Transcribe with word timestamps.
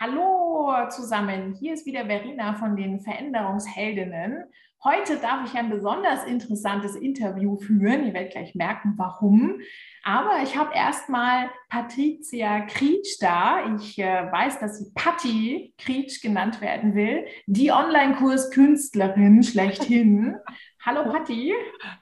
Hallo 0.00 0.72
zusammen, 0.90 1.56
hier 1.58 1.74
ist 1.74 1.84
wieder 1.84 2.06
Verena 2.06 2.54
von 2.54 2.76
den 2.76 3.00
Veränderungsheldinnen. 3.00 4.44
Heute 4.84 5.16
darf 5.16 5.44
ich 5.44 5.58
ein 5.58 5.70
besonders 5.70 6.24
interessantes 6.24 6.94
Interview 6.94 7.56
führen. 7.56 8.06
Ihr 8.06 8.14
werdet 8.14 8.30
gleich 8.30 8.54
merken, 8.54 8.94
warum. 8.96 9.58
Aber 10.04 10.38
ich 10.44 10.56
habe 10.56 10.72
erstmal 10.72 11.50
Patricia 11.68 12.60
Krietsch 12.60 13.16
da. 13.18 13.74
Ich 13.74 13.98
äh, 13.98 14.30
weiß, 14.30 14.60
dass 14.60 14.78
sie 14.78 14.92
Patti 14.94 15.74
Krietsch 15.78 16.22
genannt 16.22 16.60
werden 16.60 16.94
will, 16.94 17.26
die 17.46 17.72
Online-Kurs-Künstlerin 17.72 19.42
schlechthin. 19.42 20.36
Hallo 20.86 21.10
Patti. 21.10 21.52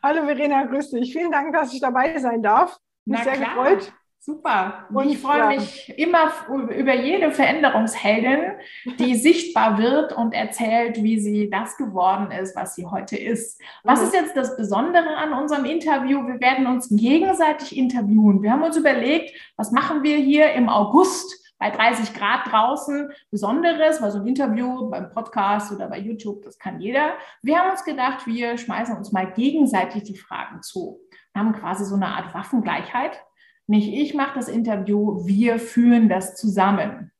Hallo 0.02 0.26
Verena, 0.26 0.64
grüß 0.64 0.90
dich. 0.90 1.14
Vielen 1.14 1.32
Dank, 1.32 1.54
dass 1.54 1.72
ich 1.72 1.80
dabei 1.80 2.18
sein 2.18 2.42
darf. 2.42 2.76
Mich 3.06 3.20
sehr 3.20 3.36
klar. 3.36 3.54
gefreut. 3.54 3.92
Super. 4.26 4.88
Und 4.92 5.08
ich 5.08 5.18
freue 5.20 5.46
mich 5.46 5.96
immer 5.96 6.32
über 6.48 6.96
jede 6.96 7.30
Veränderungsheldin, 7.30 8.54
die 8.98 9.14
sichtbar 9.14 9.78
wird 9.78 10.12
und 10.14 10.34
erzählt, 10.34 11.00
wie 11.00 11.20
sie 11.20 11.48
das 11.48 11.76
geworden 11.76 12.32
ist, 12.32 12.56
was 12.56 12.74
sie 12.74 12.86
heute 12.86 13.16
ist. 13.16 13.62
Was 13.84 14.02
ist 14.02 14.14
jetzt 14.14 14.36
das 14.36 14.56
Besondere 14.56 15.16
an 15.16 15.32
unserem 15.32 15.64
Interview? 15.64 16.26
Wir 16.26 16.40
werden 16.40 16.66
uns 16.66 16.88
gegenseitig 16.90 17.76
interviewen. 17.76 18.42
Wir 18.42 18.50
haben 18.50 18.64
uns 18.64 18.76
überlegt, 18.76 19.30
was 19.56 19.70
machen 19.70 20.02
wir 20.02 20.16
hier 20.16 20.54
im 20.54 20.68
August 20.68 21.54
bei 21.60 21.70
30 21.70 22.12
Grad 22.12 22.50
draußen 22.50 23.12
Besonderes, 23.30 24.02
weil 24.02 24.10
so 24.10 24.18
ein 24.18 24.26
Interview 24.26 24.90
beim 24.90 25.08
Podcast 25.08 25.70
oder 25.70 25.86
bei 25.86 26.00
YouTube, 26.00 26.42
das 26.42 26.58
kann 26.58 26.80
jeder. 26.80 27.12
Wir 27.42 27.60
haben 27.60 27.70
uns 27.70 27.84
gedacht, 27.84 28.26
wir 28.26 28.58
schmeißen 28.58 28.96
uns 28.96 29.12
mal 29.12 29.32
gegenseitig 29.34 30.02
die 30.02 30.16
Fragen 30.16 30.62
zu. 30.62 30.98
Wir 31.32 31.42
haben 31.42 31.52
quasi 31.52 31.84
so 31.84 31.94
eine 31.94 32.08
Art 32.08 32.34
Waffengleichheit. 32.34 33.22
Nicht 33.66 33.92
ich 33.92 34.14
mache 34.14 34.36
das 34.36 34.48
Interview, 34.48 35.26
wir 35.26 35.58
führen 35.58 36.08
das 36.08 36.36
zusammen. 36.36 37.10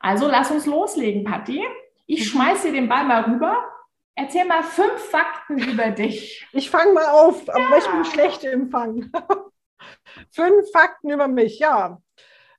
Also 0.00 0.26
lass 0.26 0.50
uns 0.50 0.66
loslegen, 0.66 1.24
Patti. 1.24 1.62
Ich 2.06 2.20
mhm. 2.20 2.24
schmeiße 2.24 2.68
dir 2.68 2.72
den 2.72 2.88
Ball 2.88 3.04
mal 3.04 3.22
rüber. 3.22 3.56
Erzähl 4.14 4.44
mal 4.44 4.62
fünf 4.62 4.98
Fakten 5.10 5.58
über 5.58 5.90
dich. 5.90 6.46
Ich 6.52 6.70
fange 6.70 6.92
mal 6.92 7.06
auf, 7.06 7.46
ja. 7.46 7.54
aber 7.54 7.78
ich 7.78 7.86
bin 7.86 8.04
schlecht 8.04 8.44
im 8.44 8.70
Fangen. 8.70 9.10
fünf 10.30 10.70
Fakten 10.72 11.10
über 11.10 11.28
mich, 11.28 11.58
ja. 11.58 11.98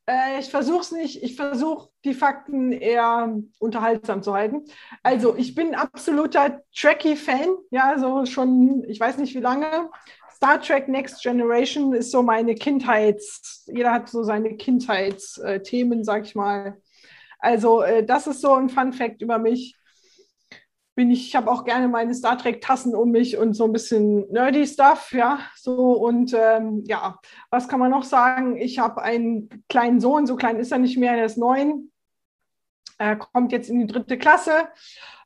Äh, 0.05 0.39
ich 0.39 0.49
versuche 0.49 0.81
es 0.81 0.91
nicht, 0.91 1.23
ich 1.23 1.35
versuche 1.35 1.89
die 2.03 2.13
Fakten 2.13 2.71
eher 2.71 3.39
unterhaltsam 3.59 4.23
zu 4.23 4.33
halten. 4.33 4.65
Also 5.03 5.35
ich 5.35 5.55
bin 5.55 5.75
absoluter 5.75 6.61
Trekkie-Fan, 6.75 7.49
ja, 7.71 7.97
so 7.97 8.25
schon, 8.25 8.83
ich 8.87 8.99
weiß 8.99 9.17
nicht 9.17 9.35
wie 9.35 9.39
lange. 9.39 9.89
Star 10.35 10.61
Trek 10.61 10.87
Next 10.87 11.21
Generation 11.21 11.93
ist 11.93 12.11
so 12.11 12.21
meine 12.21 12.55
Kindheits, 12.55 13.69
jeder 13.73 13.91
hat 13.91 14.09
so 14.09 14.23
seine 14.23 14.55
Kindheitsthemen, 14.55 16.03
sag 16.03 16.25
ich 16.25 16.35
mal. 16.35 16.77
Also 17.39 17.81
äh, 17.81 18.05
das 18.05 18.27
ist 18.27 18.41
so 18.41 18.53
ein 18.53 18.69
Fun 18.69 18.93
Fact 18.93 19.21
über 19.21 19.37
mich. 19.37 19.75
Bin 20.95 21.09
ich, 21.09 21.27
ich 21.27 21.35
habe 21.35 21.51
auch 21.51 21.65
gerne 21.65 21.87
meine 21.87 22.13
Star 22.13 22.37
Trek 22.37 22.61
Tassen 22.61 22.95
um 22.95 23.11
mich 23.11 23.37
und 23.37 23.53
so 23.53 23.65
ein 23.65 23.71
bisschen 23.71 24.29
nerdy 24.31 24.67
Stuff, 24.67 25.11
ja, 25.11 25.39
so 25.55 25.93
und 25.93 26.35
ähm, 26.37 26.83
ja, 26.85 27.17
was 27.49 27.67
kann 27.67 27.79
man 27.79 27.89
noch 27.89 28.03
sagen? 28.03 28.57
Ich 28.57 28.77
habe 28.77 29.01
einen 29.01 29.49
kleinen 29.69 29.99
Sohn, 29.99 30.27
so 30.27 30.35
klein 30.35 30.57
ist 30.57 30.71
er 30.71 30.77
nicht 30.77 30.97
mehr, 30.97 31.13
er 31.17 31.25
ist 31.25 31.37
neun, 31.37 31.91
er 32.97 33.15
kommt 33.15 33.51
jetzt 33.51 33.69
in 33.69 33.79
die 33.79 33.87
dritte 33.87 34.17
Klasse 34.17 34.69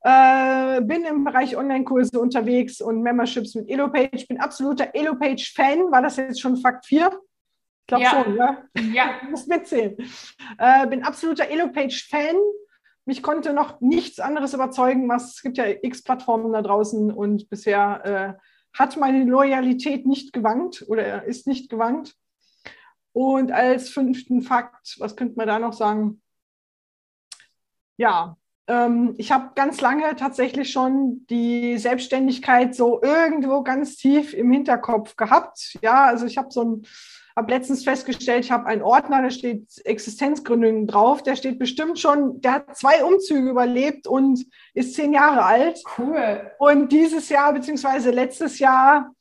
äh, 0.08 0.82
bin 0.82 1.04
im 1.04 1.24
Bereich 1.24 1.58
Online-Kurse 1.58 2.20
unterwegs 2.20 2.82
und 2.82 3.02
Memberships 3.02 3.56
mit 3.56 3.70
Elopage. 3.70 4.26
Bin 4.28 4.40
absoluter 4.40 4.94
Elopage-Fan. 4.94 5.92
War 5.92 6.02
das 6.02 6.18
jetzt 6.18 6.40
schon 6.40 6.58
Fakt 6.58 6.86
4? 6.86 7.10
Ich 7.10 7.88
glaube 7.88 8.04
ja. 8.04 8.10
schon, 8.12 8.36
ja? 8.36 8.64
Ja. 8.94 9.20
Ich 9.22 9.30
muss 9.30 9.48
mitzählen. 9.48 9.98
Äh, 10.58 10.88
bin 10.88 11.04
absoluter 11.04 11.50
Elopage-Fan. 11.50 12.36
Mich 13.06 13.24
konnte 13.24 13.54
noch 13.54 13.82
nichts 13.82 14.20
anderes 14.20 14.54
überzeugen, 14.54 15.08
was 15.08 15.36
es 15.36 15.42
gibt 15.42 15.58
ja 15.58 15.66
x 15.82 16.04
Plattformen 16.04 16.52
da 16.52 16.62
draußen 16.62 17.12
und 17.12 17.50
bisher 17.50 18.38
äh, 18.38 18.78
hat 18.78 18.98
meine 18.98 19.24
Loyalität 19.24 20.06
nicht 20.06 20.34
gewankt 20.34 20.86
oder 20.88 21.24
ist 21.24 21.48
nicht 21.48 21.70
gewankt. 21.70 22.16
Und 23.14 23.52
als 23.52 23.90
fünften 23.90 24.42
Fakt, 24.42 24.98
was 25.00 25.16
könnte 25.16 25.36
man 25.38 25.48
da 25.48 25.58
noch 25.58 25.74
sagen? 25.74 26.22
Ja, 27.98 28.38
ähm, 28.68 29.16
ich 29.18 29.32
habe 29.32 29.52
ganz 29.56 29.82
lange 29.82 30.16
tatsächlich 30.16 30.72
schon 30.72 31.26
die 31.30 31.78
Selbstständigkeit 31.78 32.76
so 32.76 33.02
irgendwo 33.02 33.64
ganz 33.64 33.96
tief 33.96 34.34
im 34.34 34.52
Hinterkopf 34.52 35.16
gehabt. 35.16 35.78
Ja, 35.82 36.06
also 36.06 36.26
ich 36.26 36.38
habe 36.38 36.52
so 36.52 36.64
ein, 36.64 36.88
habe 37.36 37.52
letztens 37.52 37.84
festgestellt, 37.84 38.46
ich 38.46 38.52
habe 38.52 38.66
einen 38.66 38.82
Ordner, 38.82 39.22
da 39.22 39.30
steht 39.30 39.68
Existenzgründung 39.86 40.86
drauf. 40.88 41.24
Der 41.24 41.36
steht 41.36 41.60
bestimmt 41.60 41.98
schon, 41.98 42.42
der 42.42 42.54
hat 42.54 42.76
zwei 42.76 43.04
Umzüge 43.04 43.50
überlebt 43.50 44.06
und 44.06 44.46
ist 44.74 44.96
zehn 44.96 45.14
Jahre 45.14 45.44
alt. 45.44 45.82
Cool. 45.98 46.52
Und 46.60 46.92
dieses 46.92 47.30
Jahr 47.30 47.54
beziehungsweise 47.54 48.12
letztes 48.12 48.60
Jahr 48.60 49.12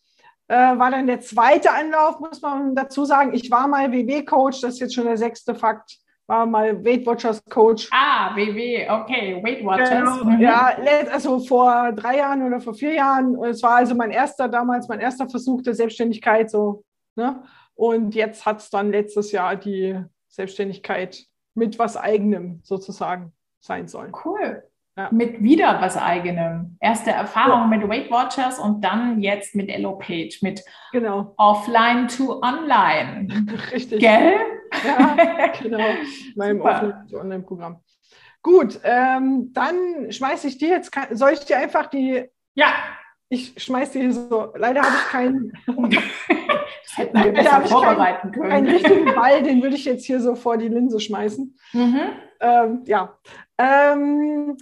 äh, 0.48 0.54
war 0.56 0.90
dann 0.90 1.06
der 1.06 1.20
zweite 1.20 1.70
Anlauf, 1.70 2.18
muss 2.18 2.42
man 2.42 2.74
dazu 2.74 3.04
sagen. 3.04 3.32
Ich 3.32 3.50
war 3.50 3.68
mal 3.68 3.92
WW-Coach, 3.92 4.60
das 4.60 4.74
ist 4.74 4.80
jetzt 4.80 4.94
schon 4.94 5.04
der 5.04 5.18
sechste 5.18 5.54
Fakt 5.54 5.98
war 6.26 6.46
mal 6.46 6.84
Weight 6.84 7.06
Watchers 7.06 7.42
Coach. 7.44 7.88
Ah, 7.92 8.34
WW, 8.34 8.88
okay, 8.90 9.42
Weight 9.42 9.64
Watchers. 9.64 9.90
Genau, 9.90 10.24
mhm. 10.24 10.40
Ja, 10.40 10.76
also 11.12 11.38
vor 11.38 11.92
drei 11.92 12.18
Jahren 12.18 12.42
oder 12.42 12.60
vor 12.60 12.74
vier 12.74 12.94
Jahren. 12.94 13.36
Und 13.36 13.48
es 13.48 13.62
war 13.62 13.76
also 13.76 13.94
mein 13.94 14.10
erster, 14.10 14.48
damals 14.48 14.88
mein 14.88 15.00
erster 15.00 15.28
Versuch 15.28 15.62
der 15.62 15.74
Selbstständigkeit. 15.74 16.50
So, 16.50 16.84
ne? 17.14 17.42
Und 17.74 18.14
jetzt 18.14 18.44
hat 18.44 18.60
es 18.60 18.70
dann 18.70 18.90
letztes 18.90 19.32
Jahr 19.32 19.56
die 19.56 20.00
Selbstständigkeit 20.28 21.24
mit 21.54 21.78
was 21.78 21.96
Eigenem 21.96 22.60
sozusagen 22.62 23.32
sein 23.60 23.88
sollen. 23.88 24.12
Cool. 24.24 24.62
Ja. 24.98 25.10
Mit 25.12 25.42
wieder 25.42 25.78
was 25.82 25.98
Eigenem. 25.98 26.78
Erste 26.80 27.10
Erfahrung 27.10 27.70
ja. 27.70 27.76
mit 27.76 27.86
Weight 27.86 28.10
Watchers 28.10 28.58
und 28.58 28.82
dann 28.82 29.20
jetzt 29.20 29.54
mit 29.54 29.68
Elopage, 29.68 30.38
mit 30.40 30.62
genau. 30.90 31.34
Offline 31.36 32.08
to 32.08 32.40
Online. 32.40 33.28
Richtig. 33.72 34.00
Gell? 34.00 34.36
Ja, 34.86 35.52
genau. 35.62 35.84
Meinem 36.36 36.62
Offline 36.62 37.06
to 37.10 37.18
Online-Programm. 37.18 37.80
Gut, 38.42 38.80
ähm, 38.84 39.52
dann 39.52 40.10
schmeiße 40.10 40.48
ich 40.48 40.56
dir 40.56 40.68
jetzt, 40.68 40.90
soll 41.10 41.32
ich 41.32 41.40
dir 41.40 41.58
einfach 41.58 41.86
die. 41.88 42.24
Ja. 42.54 42.68
Ich 43.28 43.54
schmeiße 43.56 43.98
dir 43.98 44.12
so, 44.12 44.52
leider 44.56 44.82
habe 44.82 44.94
ich 44.94 45.08
keinen. 45.10 45.52
das 45.66 46.96
hätten 46.96 47.24
wir 47.24 47.32
besser 47.32 47.60
vorbereiten 47.66 48.30
können. 48.30 48.52
Einen 48.52 48.68
richtigen 48.68 49.14
Ball, 49.14 49.42
den 49.42 49.62
würde 49.62 49.74
ich 49.74 49.84
jetzt 49.84 50.06
hier 50.06 50.20
so 50.20 50.36
vor 50.36 50.56
die 50.56 50.68
Linse 50.68 51.00
schmeißen. 51.00 51.58
Mhm. 51.72 52.00
Ähm, 52.40 52.82
ja. 52.86 53.18
Ähm, 53.58 54.56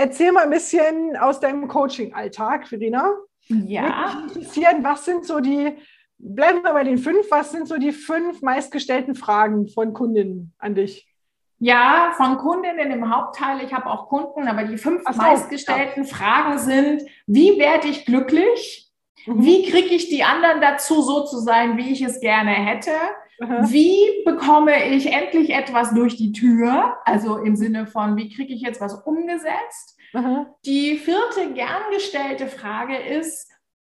Erzähl 0.00 0.30
mal 0.30 0.44
ein 0.44 0.50
bisschen 0.50 1.16
aus 1.16 1.40
deinem 1.40 1.66
Coaching-Alltag, 1.66 2.68
Verena. 2.68 3.14
Ja. 3.48 4.22
Mich 4.22 4.36
interessieren, 4.36 4.84
was 4.84 5.04
sind 5.04 5.24
so 5.24 5.40
die, 5.40 5.76
bleiben 6.18 6.62
wir 6.62 6.72
bei 6.72 6.84
den 6.84 6.98
fünf, 6.98 7.28
was 7.30 7.50
sind 7.50 7.66
so 7.66 7.78
die 7.78 7.90
fünf 7.90 8.40
meistgestellten 8.40 9.16
Fragen 9.16 9.66
von 9.66 9.92
Kundinnen 9.92 10.54
an 10.58 10.76
dich? 10.76 11.12
Ja, 11.58 12.12
von 12.16 12.38
Kundinnen 12.38 12.92
im 12.92 13.12
Hauptteil. 13.12 13.64
Ich 13.64 13.74
habe 13.74 13.86
auch 13.86 14.08
Kunden, 14.08 14.46
aber 14.46 14.62
die 14.62 14.78
fünf 14.78 15.02
so, 15.02 15.16
meistgestellten 15.16 16.04
ja. 16.04 16.14
Fragen 16.14 16.58
sind, 16.58 17.02
wie 17.26 17.58
werde 17.58 17.88
ich 17.88 18.06
glücklich? 18.06 18.88
Mhm. 19.26 19.44
Wie 19.44 19.68
kriege 19.68 19.96
ich 19.96 20.08
die 20.08 20.22
anderen 20.22 20.60
dazu, 20.60 21.02
so 21.02 21.24
zu 21.24 21.38
sein, 21.38 21.76
wie 21.76 21.90
ich 21.90 22.02
es 22.02 22.20
gerne 22.20 22.52
hätte? 22.52 22.92
Wie 23.40 24.24
bekomme 24.24 24.88
ich 24.88 25.12
endlich 25.12 25.50
etwas 25.50 25.94
durch 25.94 26.16
die 26.16 26.32
Tür? 26.32 26.96
Also 27.04 27.36
im 27.38 27.54
Sinne 27.54 27.86
von, 27.86 28.16
wie 28.16 28.34
kriege 28.34 28.52
ich 28.52 28.62
jetzt 28.62 28.80
was 28.80 28.94
umgesetzt? 29.04 29.96
Mhm. 30.12 30.46
Die 30.64 30.96
vierte 30.96 31.52
gern 31.54 31.82
gestellte 31.92 32.48
Frage 32.48 32.96
ist, 32.96 33.50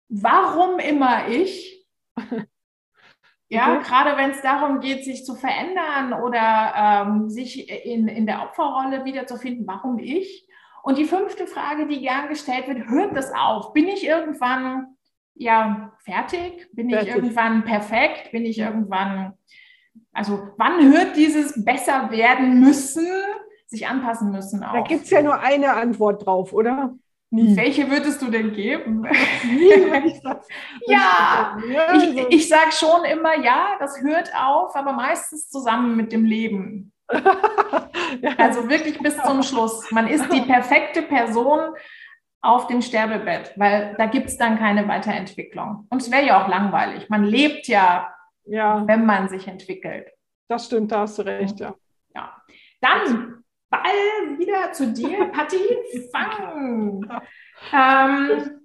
warum 0.08 0.78
immer 0.78 1.28
ich? 1.28 1.86
Ja, 3.52 3.74
okay. 3.74 3.84
gerade 3.84 4.16
wenn 4.16 4.30
es 4.30 4.42
darum 4.42 4.78
geht, 4.78 5.04
sich 5.04 5.24
zu 5.24 5.34
verändern 5.34 6.12
oder 6.12 6.72
ähm, 6.76 7.28
sich 7.28 7.68
in, 7.84 8.06
in 8.06 8.24
der 8.24 8.42
Opferrolle 8.42 9.04
wiederzufinden, 9.04 9.66
warum 9.66 9.98
ich? 9.98 10.46
Und 10.84 10.98
die 10.98 11.04
fünfte 11.04 11.48
Frage, 11.48 11.88
die 11.88 12.00
gern 12.00 12.28
gestellt 12.28 12.68
wird, 12.68 12.86
hört 12.88 13.16
das 13.16 13.32
auf? 13.34 13.72
Bin 13.72 13.88
ich 13.88 14.06
irgendwann 14.06 14.96
ja 15.40 15.92
fertig? 16.04 16.68
Bin 16.72 16.90
fertig. 16.90 17.08
ich 17.08 17.14
irgendwann 17.14 17.64
perfekt? 17.64 18.30
Bin 18.32 18.44
ich 18.44 18.58
irgendwann, 18.58 19.32
also 20.12 20.48
wann 20.56 20.92
hört 20.92 21.16
dieses 21.16 21.64
besser 21.64 22.10
werden 22.10 22.60
müssen, 22.60 23.06
sich 23.66 23.86
anpassen 23.86 24.30
müssen 24.30 24.62
auf? 24.62 24.74
Da 24.74 24.82
gibt 24.82 25.04
es 25.04 25.10
ja 25.10 25.22
nur 25.22 25.40
eine 25.40 25.74
Antwort 25.74 26.26
drauf, 26.26 26.52
oder? 26.52 26.94
Nie. 27.32 27.56
Welche 27.56 27.88
würdest 27.88 28.20
du 28.22 28.26
denn 28.26 28.52
geben? 28.52 29.02
Nie, 29.44 30.08
ich 30.08 30.20
das, 30.20 30.48
ja, 30.86 31.56
ich, 31.94 32.26
ich 32.28 32.48
sage 32.48 32.72
schon 32.72 33.04
immer, 33.04 33.38
ja, 33.38 33.76
das 33.78 34.00
hört 34.02 34.32
auf, 34.34 34.74
aber 34.74 34.92
meistens 34.92 35.48
zusammen 35.48 35.96
mit 35.96 36.12
dem 36.12 36.24
Leben. 36.24 36.92
Also 38.38 38.68
wirklich 38.68 38.98
bis 38.98 39.16
zum 39.22 39.42
Schluss. 39.42 39.90
Man 39.92 40.08
ist 40.08 40.32
die 40.32 40.40
perfekte 40.52 41.02
Person, 41.02 41.60
auf 42.42 42.66
dem 42.68 42.80
Sterbebett, 42.80 43.52
weil 43.56 43.94
da 43.98 44.06
gibt 44.06 44.28
es 44.28 44.38
dann 44.38 44.58
keine 44.58 44.88
Weiterentwicklung. 44.88 45.86
Und 45.90 46.02
es 46.02 46.10
wäre 46.10 46.26
ja 46.26 46.42
auch 46.42 46.48
langweilig. 46.48 47.08
Man 47.10 47.24
lebt 47.24 47.68
ja, 47.68 48.14
ja, 48.44 48.86
wenn 48.86 49.04
man 49.04 49.28
sich 49.28 49.46
entwickelt. 49.46 50.08
Das 50.48 50.66
stimmt, 50.66 50.90
da 50.90 51.00
hast 51.00 51.18
du 51.18 51.22
recht, 51.22 51.60
ja. 51.60 51.74
ja. 52.14 52.42
Dann 52.80 53.44
Ball 53.68 54.38
wieder 54.38 54.72
zu 54.72 54.92
dir, 54.92 55.26
Patti. 55.32 55.60
Fang! 56.10 57.06
Ähm, 57.72 58.60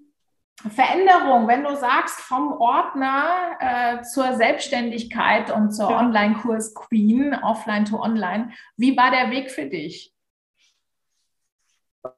Veränderung, 0.69 1.47
wenn 1.47 1.63
du 1.63 1.75
sagst, 1.75 2.21
vom 2.21 2.53
Ordner 2.53 3.57
äh, 3.59 4.01
zur 4.01 4.33
Selbstständigkeit 4.33 5.51
und 5.51 5.71
zur 5.71 5.91
ja. 5.91 5.99
Online-Kurs 5.99 6.73
Queen, 6.73 7.35
offline 7.35 7.85
to 7.85 8.01
online, 8.01 8.51
wie 8.77 8.97
war 8.97 9.11
der 9.11 9.29
Weg 9.29 9.51
für 9.51 9.65
dich? 9.65 10.14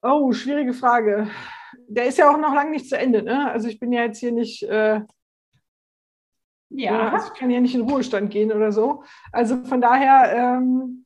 Oh, 0.02 0.32
schwierige 0.32 0.74
Frage. 0.74 1.30
Der 1.88 2.06
ist 2.06 2.18
ja 2.18 2.30
auch 2.30 2.38
noch 2.38 2.54
lange 2.54 2.72
nicht 2.72 2.90
zu 2.90 2.98
Ende. 2.98 3.24
Ne? 3.24 3.50
Also 3.52 3.68
ich 3.68 3.80
bin 3.80 3.92
ja 3.92 4.04
jetzt 4.04 4.20
hier 4.20 4.32
nicht, 4.32 4.64
äh, 4.64 5.02
ja. 6.70 7.10
Also 7.12 7.28
ich 7.34 7.40
kann 7.40 7.50
ja 7.50 7.62
nicht 7.62 7.76
in 7.76 7.90
Ruhestand 7.90 8.30
gehen 8.30 8.52
oder 8.52 8.72
so. 8.72 9.04
Also 9.32 9.64
von 9.64 9.80
daher, 9.80 10.36
ähm, 10.36 11.06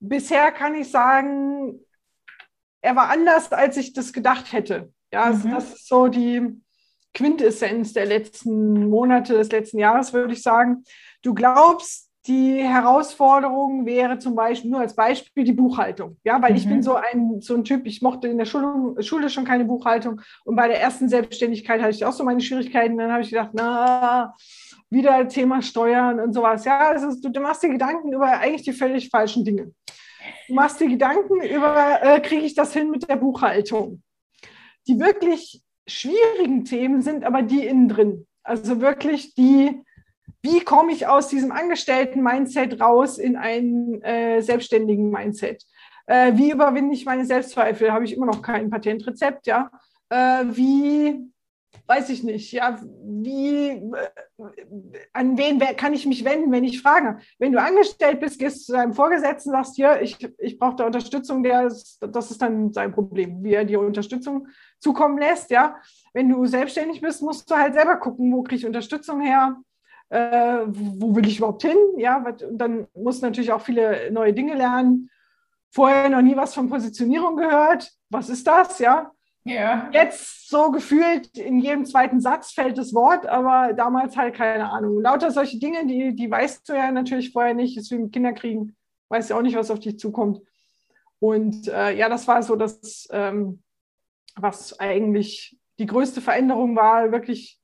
bisher 0.00 0.50
kann 0.50 0.74
ich 0.74 0.90
sagen, 0.90 1.78
er 2.82 2.96
war 2.96 3.10
anders, 3.10 3.52
als 3.52 3.76
ich 3.76 3.92
das 3.92 4.12
gedacht 4.12 4.52
hätte. 4.52 4.92
Ja, 5.12 5.24
also 5.24 5.46
mhm. 5.46 5.52
das 5.52 5.74
ist 5.74 5.88
so 5.88 6.08
die 6.08 6.60
Quintessenz 7.14 7.92
der 7.92 8.06
letzten 8.06 8.88
Monate, 8.88 9.34
des 9.34 9.50
letzten 9.50 9.78
Jahres, 9.78 10.12
würde 10.12 10.32
ich 10.32 10.42
sagen. 10.42 10.84
Du 11.22 11.34
glaubst, 11.34 12.09
die 12.26 12.62
Herausforderung 12.62 13.86
wäre 13.86 14.18
zum 14.18 14.34
Beispiel, 14.34 14.70
nur 14.70 14.80
als 14.80 14.94
Beispiel, 14.94 15.44
die 15.44 15.52
Buchhaltung. 15.52 16.18
Ja, 16.22 16.40
weil 16.42 16.50
mhm. 16.50 16.56
ich 16.56 16.66
bin 16.66 16.76
mhm. 16.78 16.82
so 16.82 16.94
ein, 16.96 17.40
so 17.40 17.54
ein 17.54 17.64
Typ, 17.64 17.86
ich 17.86 18.02
mochte 18.02 18.28
in 18.28 18.38
der 18.38 18.44
Schule, 18.44 19.02
Schule 19.02 19.30
schon 19.30 19.44
keine 19.44 19.64
Buchhaltung 19.64 20.20
und 20.44 20.56
bei 20.56 20.68
der 20.68 20.80
ersten 20.80 21.08
Selbstständigkeit 21.08 21.80
hatte 21.80 21.94
ich 21.94 22.04
auch 22.04 22.12
so 22.12 22.24
meine 22.24 22.40
Schwierigkeiten. 22.40 22.98
Dann 22.98 23.12
habe 23.12 23.22
ich 23.22 23.30
gedacht, 23.30 23.50
na, 23.54 24.34
wieder 24.90 25.26
Thema 25.28 25.62
Steuern 25.62 26.20
und 26.20 26.32
sowas. 26.34 26.64
Ja, 26.64 26.90
also 26.90 27.08
du, 27.20 27.30
du 27.30 27.40
machst 27.40 27.62
dir 27.62 27.70
Gedanken 27.70 28.12
über 28.12 28.26
eigentlich 28.26 28.62
die 28.62 28.72
völlig 28.72 29.08
falschen 29.08 29.44
Dinge. 29.44 29.72
Du 30.48 30.54
machst 30.54 30.80
dir 30.80 30.88
Gedanken 30.88 31.40
über, 31.42 32.02
äh, 32.02 32.20
kriege 32.20 32.42
ich 32.42 32.54
das 32.54 32.72
hin 32.72 32.90
mit 32.90 33.08
der 33.08 33.16
Buchhaltung? 33.16 34.02
Die 34.88 34.98
wirklich 34.98 35.62
schwierigen 35.86 36.64
Themen 36.64 37.02
sind 37.02 37.24
aber 37.24 37.42
die 37.42 37.64
innen 37.66 37.88
drin. 37.88 38.26
Also 38.42 38.80
wirklich 38.80 39.34
die, 39.34 39.82
wie 40.42 40.60
komme 40.60 40.92
ich 40.92 41.06
aus 41.06 41.28
diesem 41.28 41.52
Angestellten-Mindset 41.52 42.80
raus 42.80 43.18
in 43.18 43.36
einen 43.36 44.02
äh, 44.02 44.40
selbstständigen 44.40 45.10
Mindset? 45.10 45.64
Äh, 46.06 46.32
wie 46.36 46.50
überwinde 46.50 46.94
ich 46.94 47.04
meine 47.04 47.24
Selbstzweifel? 47.24 47.92
Habe 47.92 48.04
ich 48.04 48.14
immer 48.16 48.26
noch 48.26 48.42
kein 48.42 48.70
Patentrezept, 48.70 49.46
ja? 49.46 49.70
Äh, 50.08 50.44
wie, 50.46 51.30
weiß 51.86 52.08
ich 52.08 52.24
nicht, 52.24 52.52
ja, 52.52 52.80
wie, 53.04 53.68
äh, 53.68 54.08
an 55.12 55.36
wen 55.36 55.60
kann 55.76 55.92
ich 55.92 56.06
mich 56.06 56.24
wenden, 56.24 56.50
wenn 56.52 56.64
ich 56.64 56.80
frage? 56.80 57.18
Wenn 57.38 57.52
du 57.52 57.60
angestellt 57.60 58.20
bist, 58.20 58.38
gehst 58.38 58.60
du 58.60 58.64
zu 58.64 58.72
deinem 58.72 58.94
Vorgesetzten, 58.94 59.50
sagst, 59.50 59.76
hier, 59.76 60.00
ich, 60.00 60.16
ich 60.38 60.58
brauche 60.58 60.76
da 60.76 60.86
Unterstützung, 60.86 61.42
der 61.42 61.64
das 62.00 62.30
ist 62.30 62.40
dann 62.40 62.72
sein 62.72 62.92
Problem, 62.92 63.44
wie 63.44 63.52
er 63.52 63.64
dir 63.64 63.80
Unterstützung 63.80 64.48
zukommen 64.78 65.18
lässt, 65.18 65.50
ja. 65.50 65.76
Wenn 66.14 66.28
du 66.28 66.46
selbstständig 66.46 67.02
bist, 67.02 67.22
musst 67.22 67.50
du 67.50 67.54
halt 67.54 67.74
selber 67.74 67.98
gucken, 67.98 68.32
wo 68.32 68.42
kriege 68.42 68.56
ich 68.56 68.66
Unterstützung 68.66 69.20
her, 69.20 69.60
äh, 70.10 70.58
wo 70.66 71.14
will 71.14 71.26
ich 71.26 71.38
überhaupt 71.38 71.62
hin? 71.62 71.76
Ja, 71.96 72.18
und 72.18 72.58
dann 72.58 72.86
musst 72.94 73.22
du 73.22 73.26
natürlich 73.26 73.52
auch 73.52 73.62
viele 73.62 74.10
neue 74.10 74.34
Dinge 74.34 74.54
lernen. 74.54 75.08
Vorher 75.70 76.08
noch 76.08 76.20
nie 76.20 76.36
was 76.36 76.52
von 76.52 76.68
Positionierung 76.68 77.36
gehört. 77.36 77.92
Was 78.10 78.28
ist 78.28 78.46
das? 78.46 78.80
Ja. 78.80 79.12
Ja. 79.44 79.88
Jetzt 79.92 80.50
so 80.50 80.70
gefühlt 80.70 81.38
in 81.38 81.60
jedem 81.60 81.86
zweiten 81.86 82.20
Satz 82.20 82.52
fällt 82.52 82.76
das 82.76 82.92
Wort, 82.92 83.26
aber 83.26 83.72
damals 83.72 84.16
halt 84.16 84.34
keine 84.34 84.70
Ahnung. 84.70 85.00
Lauter 85.00 85.30
solche 85.30 85.58
Dinge, 85.58 85.86
die, 85.86 86.14
die 86.14 86.30
weißt 86.30 86.68
du 86.68 86.74
ja 86.74 86.90
natürlich 86.90 87.32
vorher 87.32 87.54
nicht. 87.54 87.78
Ist 87.78 87.90
wie 87.92 87.98
mit 87.98 88.12
Kinderkriegen, 88.12 88.76
weißt 89.08 89.30
ja 89.30 89.36
auch 89.36 89.42
nicht, 89.42 89.56
was 89.56 89.70
auf 89.70 89.78
dich 89.78 89.98
zukommt. 89.98 90.40
Und 91.20 91.68
äh, 91.68 91.96
ja, 91.96 92.08
das 92.08 92.26
war 92.26 92.42
so 92.42 92.56
das, 92.56 93.08
ähm, 93.12 93.62
was 94.36 94.78
eigentlich 94.80 95.56
die 95.78 95.86
größte 95.86 96.20
Veränderung 96.20 96.74
war, 96.76 97.12
wirklich 97.12 97.59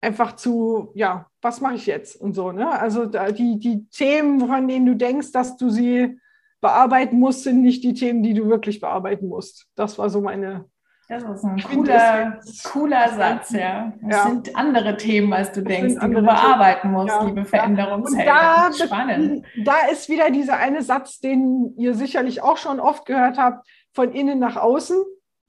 einfach 0.00 0.36
zu, 0.36 0.92
ja, 0.94 1.26
was 1.42 1.60
mache 1.60 1.74
ich 1.74 1.86
jetzt 1.86 2.20
und 2.20 2.34
so. 2.34 2.52
Ne? 2.52 2.68
Also 2.68 3.06
die, 3.06 3.58
die 3.58 3.86
Themen, 3.88 4.40
von 4.40 4.66
denen 4.66 4.86
du 4.86 4.96
denkst, 4.96 5.32
dass 5.32 5.56
du 5.56 5.70
sie 5.70 6.18
bearbeiten 6.60 7.18
musst, 7.18 7.44
sind 7.44 7.62
nicht 7.62 7.82
die 7.84 7.94
Themen, 7.94 8.22
die 8.22 8.34
du 8.34 8.48
wirklich 8.48 8.80
bearbeiten 8.80 9.28
musst. 9.28 9.66
Das 9.76 9.98
war 9.98 10.10
so 10.10 10.20
meine. 10.20 10.66
Das 11.08 11.24
ist 11.24 11.44
ein 11.44 11.60
cooler, 11.60 12.40
cooler 12.62 13.08
Satz, 13.08 13.50
ja. 13.50 13.92
Das 14.00 14.16
ja. 14.16 14.26
sind 14.28 14.54
andere 14.54 14.96
Themen, 14.96 15.32
als 15.32 15.50
du 15.50 15.60
das 15.60 15.74
denkst, 15.74 15.94
die 16.00 16.10
du 16.10 16.22
bearbeiten 16.22 16.92
musst, 16.92 17.08
ja. 17.08 17.24
liebe 17.24 17.44
Veränderungshelden. 17.44 18.26
Da, 18.26 18.70
Spannend. 18.72 19.44
Da 19.64 19.88
ist 19.90 20.08
wieder 20.08 20.30
dieser 20.30 20.58
eine 20.58 20.82
Satz, 20.82 21.18
den 21.18 21.74
ihr 21.76 21.94
sicherlich 21.94 22.42
auch 22.42 22.58
schon 22.58 22.78
oft 22.78 23.06
gehört 23.06 23.38
habt, 23.38 23.66
von 23.92 24.12
innen 24.12 24.38
nach 24.38 24.56
außen, 24.56 24.98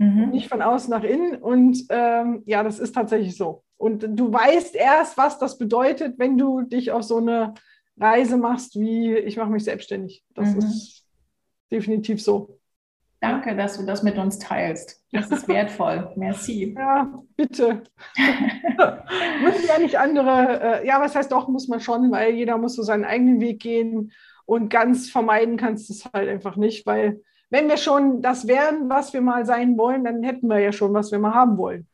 mhm. 0.01 0.30
nicht 0.31 0.50
von 0.50 0.62
außen 0.62 0.89
nach 0.89 1.03
innen. 1.03 1.36
Und 1.36 1.86
ähm, 1.89 2.44
ja, 2.45 2.63
das 2.63 2.80
ist 2.80 2.94
tatsächlich 2.94 3.38
so. 3.38 3.63
Und 3.77 4.06
du 4.07 4.31
weißt 4.31 4.75
erst, 4.75 5.18
was 5.18 5.39
das 5.39 5.57
bedeutet, 5.57 6.19
wenn 6.19 6.38
du 6.38 6.62
dich 6.62 6.92
auf 6.92 7.03
so 7.03 7.18
eine 7.18 7.53
Reise 8.00 8.38
machst, 8.38 8.80
wie 8.80 9.15
ich 9.15 9.38
mache 9.38 9.50
mich 9.50 9.63
selbstständig. 9.63 10.24
Das 10.33 10.53
mhm. 10.53 10.59
ist 10.59 11.06
definitiv 11.71 12.21
so. 12.21 12.57
Danke, 13.19 13.56
dass 13.56 13.77
du 13.77 13.86
das 13.86 14.01
mit 14.01 14.18
uns 14.18 14.39
teilst. 14.39 15.03
Das 15.12 15.30
ist 15.30 15.48
wertvoll. 15.48 16.12
Merci. 16.15 16.74
Ja, 16.75 17.21
bitte. 17.36 17.83
müssen 19.44 19.68
ja 19.68 19.77
nicht 19.77 20.00
andere, 20.00 20.81
äh, 20.81 20.88
ja, 20.88 21.00
was 21.00 21.15
heißt 21.15 21.31
doch, 21.31 21.48
muss 21.48 21.68
man 21.68 21.80
schon, 21.80 22.12
weil 22.12 22.33
jeder 22.33 22.57
muss 22.57 22.75
so 22.75 22.81
seinen 22.81 23.06
eigenen 23.06 23.39
Weg 23.39 23.62
gehen 23.62 24.12
und 24.45 24.69
ganz 24.69 25.12
vermeiden 25.12 25.57
kannst 25.57 25.89
du 25.89 25.94
es 25.94 26.06
halt 26.12 26.30
einfach 26.30 26.56
nicht, 26.56 26.88
weil 26.88 27.21
wenn 27.51 27.69
wir 27.69 27.77
schon 27.77 28.21
das 28.21 28.48
wären, 28.48 28.89
was 28.89 29.13
wir 29.13 29.21
mal 29.21 29.45
sein 29.45 29.77
wollen, 29.77 30.03
dann 30.03 30.24
hätten 30.24 30.48
wir 30.48 30.59
ja 30.59 30.71
schon, 30.71 30.94
was 30.94 31.12
wir 31.12 31.19
mal 31.19 31.33
haben 31.33 31.57
wollen. 31.57 31.86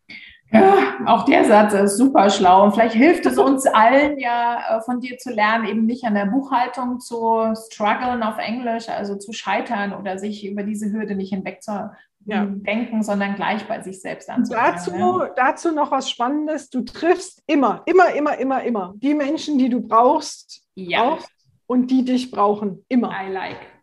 Ja, 0.51 0.99
auch 1.05 1.25
der 1.25 1.43
Satz 1.43 1.73
ist 1.73 1.97
super 1.97 2.29
schlau. 2.29 2.63
Und 2.63 2.73
vielleicht 2.73 2.95
hilft 2.95 3.25
es 3.25 3.37
uns 3.37 3.65
allen 3.65 4.17
ja 4.17 4.77
äh, 4.77 4.81
von 4.81 5.01
dir 5.01 5.17
zu 5.17 5.31
lernen, 5.31 5.67
eben 5.67 5.85
nicht 5.85 6.05
an 6.05 6.13
der 6.13 6.27
Buchhaltung 6.27 7.01
zu 7.01 7.53
strugglen 7.69 8.23
auf 8.23 8.37
Englisch, 8.37 8.87
also 8.87 9.15
zu 9.15 9.33
scheitern 9.33 9.93
oder 9.93 10.17
sich 10.17 10.47
über 10.47 10.63
diese 10.63 10.91
Hürde 10.91 11.15
nicht 11.15 11.33
hinweg 11.33 11.61
zu 11.61 11.91
ja. 12.25 12.45
denken, 12.45 13.03
sondern 13.03 13.35
gleich 13.35 13.67
bei 13.67 13.81
sich 13.81 14.01
selbst 14.01 14.29
anzufangen. 14.29 14.73
Dazu, 14.73 15.23
dazu 15.35 15.71
noch 15.73 15.91
was 15.91 16.09
Spannendes. 16.09 16.69
Du 16.69 16.81
triffst 16.81 17.43
immer, 17.47 17.81
immer, 17.85 18.13
immer, 18.13 18.37
immer, 18.37 18.63
immer 18.63 18.93
die 18.97 19.15
Menschen, 19.15 19.57
die 19.57 19.67
du 19.67 19.81
brauchst, 19.81 20.61
ja. 20.75 21.03
brauchst 21.03 21.29
und 21.65 21.91
die 21.91 22.05
dich 22.05 22.31
brauchen. 22.31 22.85
Immer. 22.87 23.11
I 23.11 23.31
like. 23.31 23.76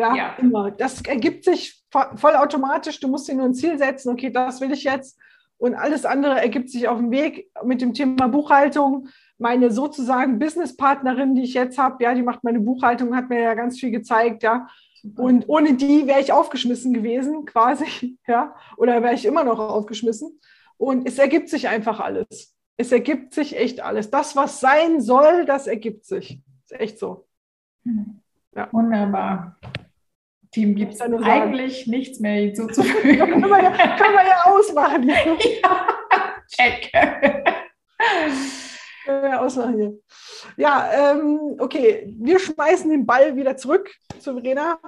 Ja, 0.00 0.14
ja, 0.14 0.34
immer. 0.38 0.70
Das 0.70 1.00
ergibt 1.02 1.44
sich 1.44 1.82
vollautomatisch. 1.90 3.00
Du 3.00 3.08
musst 3.08 3.28
dir 3.28 3.34
nur 3.34 3.46
ein 3.46 3.54
Ziel 3.54 3.78
setzen. 3.78 4.10
Okay, 4.10 4.30
das 4.30 4.60
will 4.60 4.72
ich 4.72 4.84
jetzt 4.84 5.18
und 5.60 5.74
alles 5.74 6.06
andere 6.06 6.40
ergibt 6.40 6.70
sich 6.70 6.88
auf 6.88 6.96
dem 6.96 7.10
Weg 7.10 7.50
mit 7.62 7.82
dem 7.82 7.92
Thema 7.92 8.28
Buchhaltung. 8.28 9.08
Meine 9.36 9.70
sozusagen 9.70 10.38
Businesspartnerin, 10.38 11.34
die 11.34 11.42
ich 11.42 11.52
jetzt 11.52 11.76
habe, 11.76 12.02
ja, 12.02 12.14
die 12.14 12.22
macht 12.22 12.42
meine 12.44 12.60
Buchhaltung, 12.60 13.14
hat 13.14 13.28
mir 13.28 13.42
ja 13.42 13.52
ganz 13.52 13.78
viel 13.78 13.90
gezeigt, 13.90 14.42
ja. 14.42 14.68
Und 15.16 15.48
ohne 15.48 15.74
die 15.74 16.06
wäre 16.06 16.20
ich 16.20 16.32
aufgeschmissen 16.32 16.94
gewesen, 16.94 17.44
quasi, 17.46 18.18
ja, 18.26 18.54
oder 18.78 19.02
wäre 19.02 19.12
ich 19.12 19.26
immer 19.26 19.44
noch 19.44 19.58
aufgeschmissen. 19.58 20.40
Und 20.78 21.06
es 21.06 21.18
ergibt 21.18 21.50
sich 21.50 21.68
einfach 21.68 22.00
alles. 22.00 22.56
Es 22.78 22.90
ergibt 22.90 23.34
sich 23.34 23.54
echt 23.54 23.82
alles. 23.82 24.10
Das, 24.10 24.36
was 24.36 24.60
sein 24.60 25.02
soll, 25.02 25.44
das 25.44 25.66
ergibt 25.66 26.06
sich. 26.06 26.40
Ist 26.64 26.80
echt 26.80 26.98
so. 26.98 27.26
Ja. 28.56 28.68
Wunderbar. 28.72 29.58
Team 30.52 30.74
gibt 30.74 30.94
es 30.94 31.00
eigentlich 31.00 31.84
sagen. 31.84 31.90
nichts 31.90 32.20
mehr 32.20 32.34
hinzuzufügen. 32.42 33.18
können, 33.18 33.48
wir 33.48 33.62
ja, 33.62 33.70
können 33.70 34.14
wir 34.14 34.26
ja 34.26 34.44
ausmachen. 34.46 35.08
ja, 35.62 35.86
check. 36.48 36.92
Ausmachen 39.38 39.76
hier. 39.76 39.98
Ja, 40.56 41.12
ähm, 41.12 41.56
okay, 41.58 42.14
wir 42.18 42.38
schmeißen 42.38 42.90
den 42.90 43.06
Ball 43.06 43.34
wieder 43.36 43.56
zurück 43.56 43.90
zu 44.18 44.34
Verena. 44.34 44.78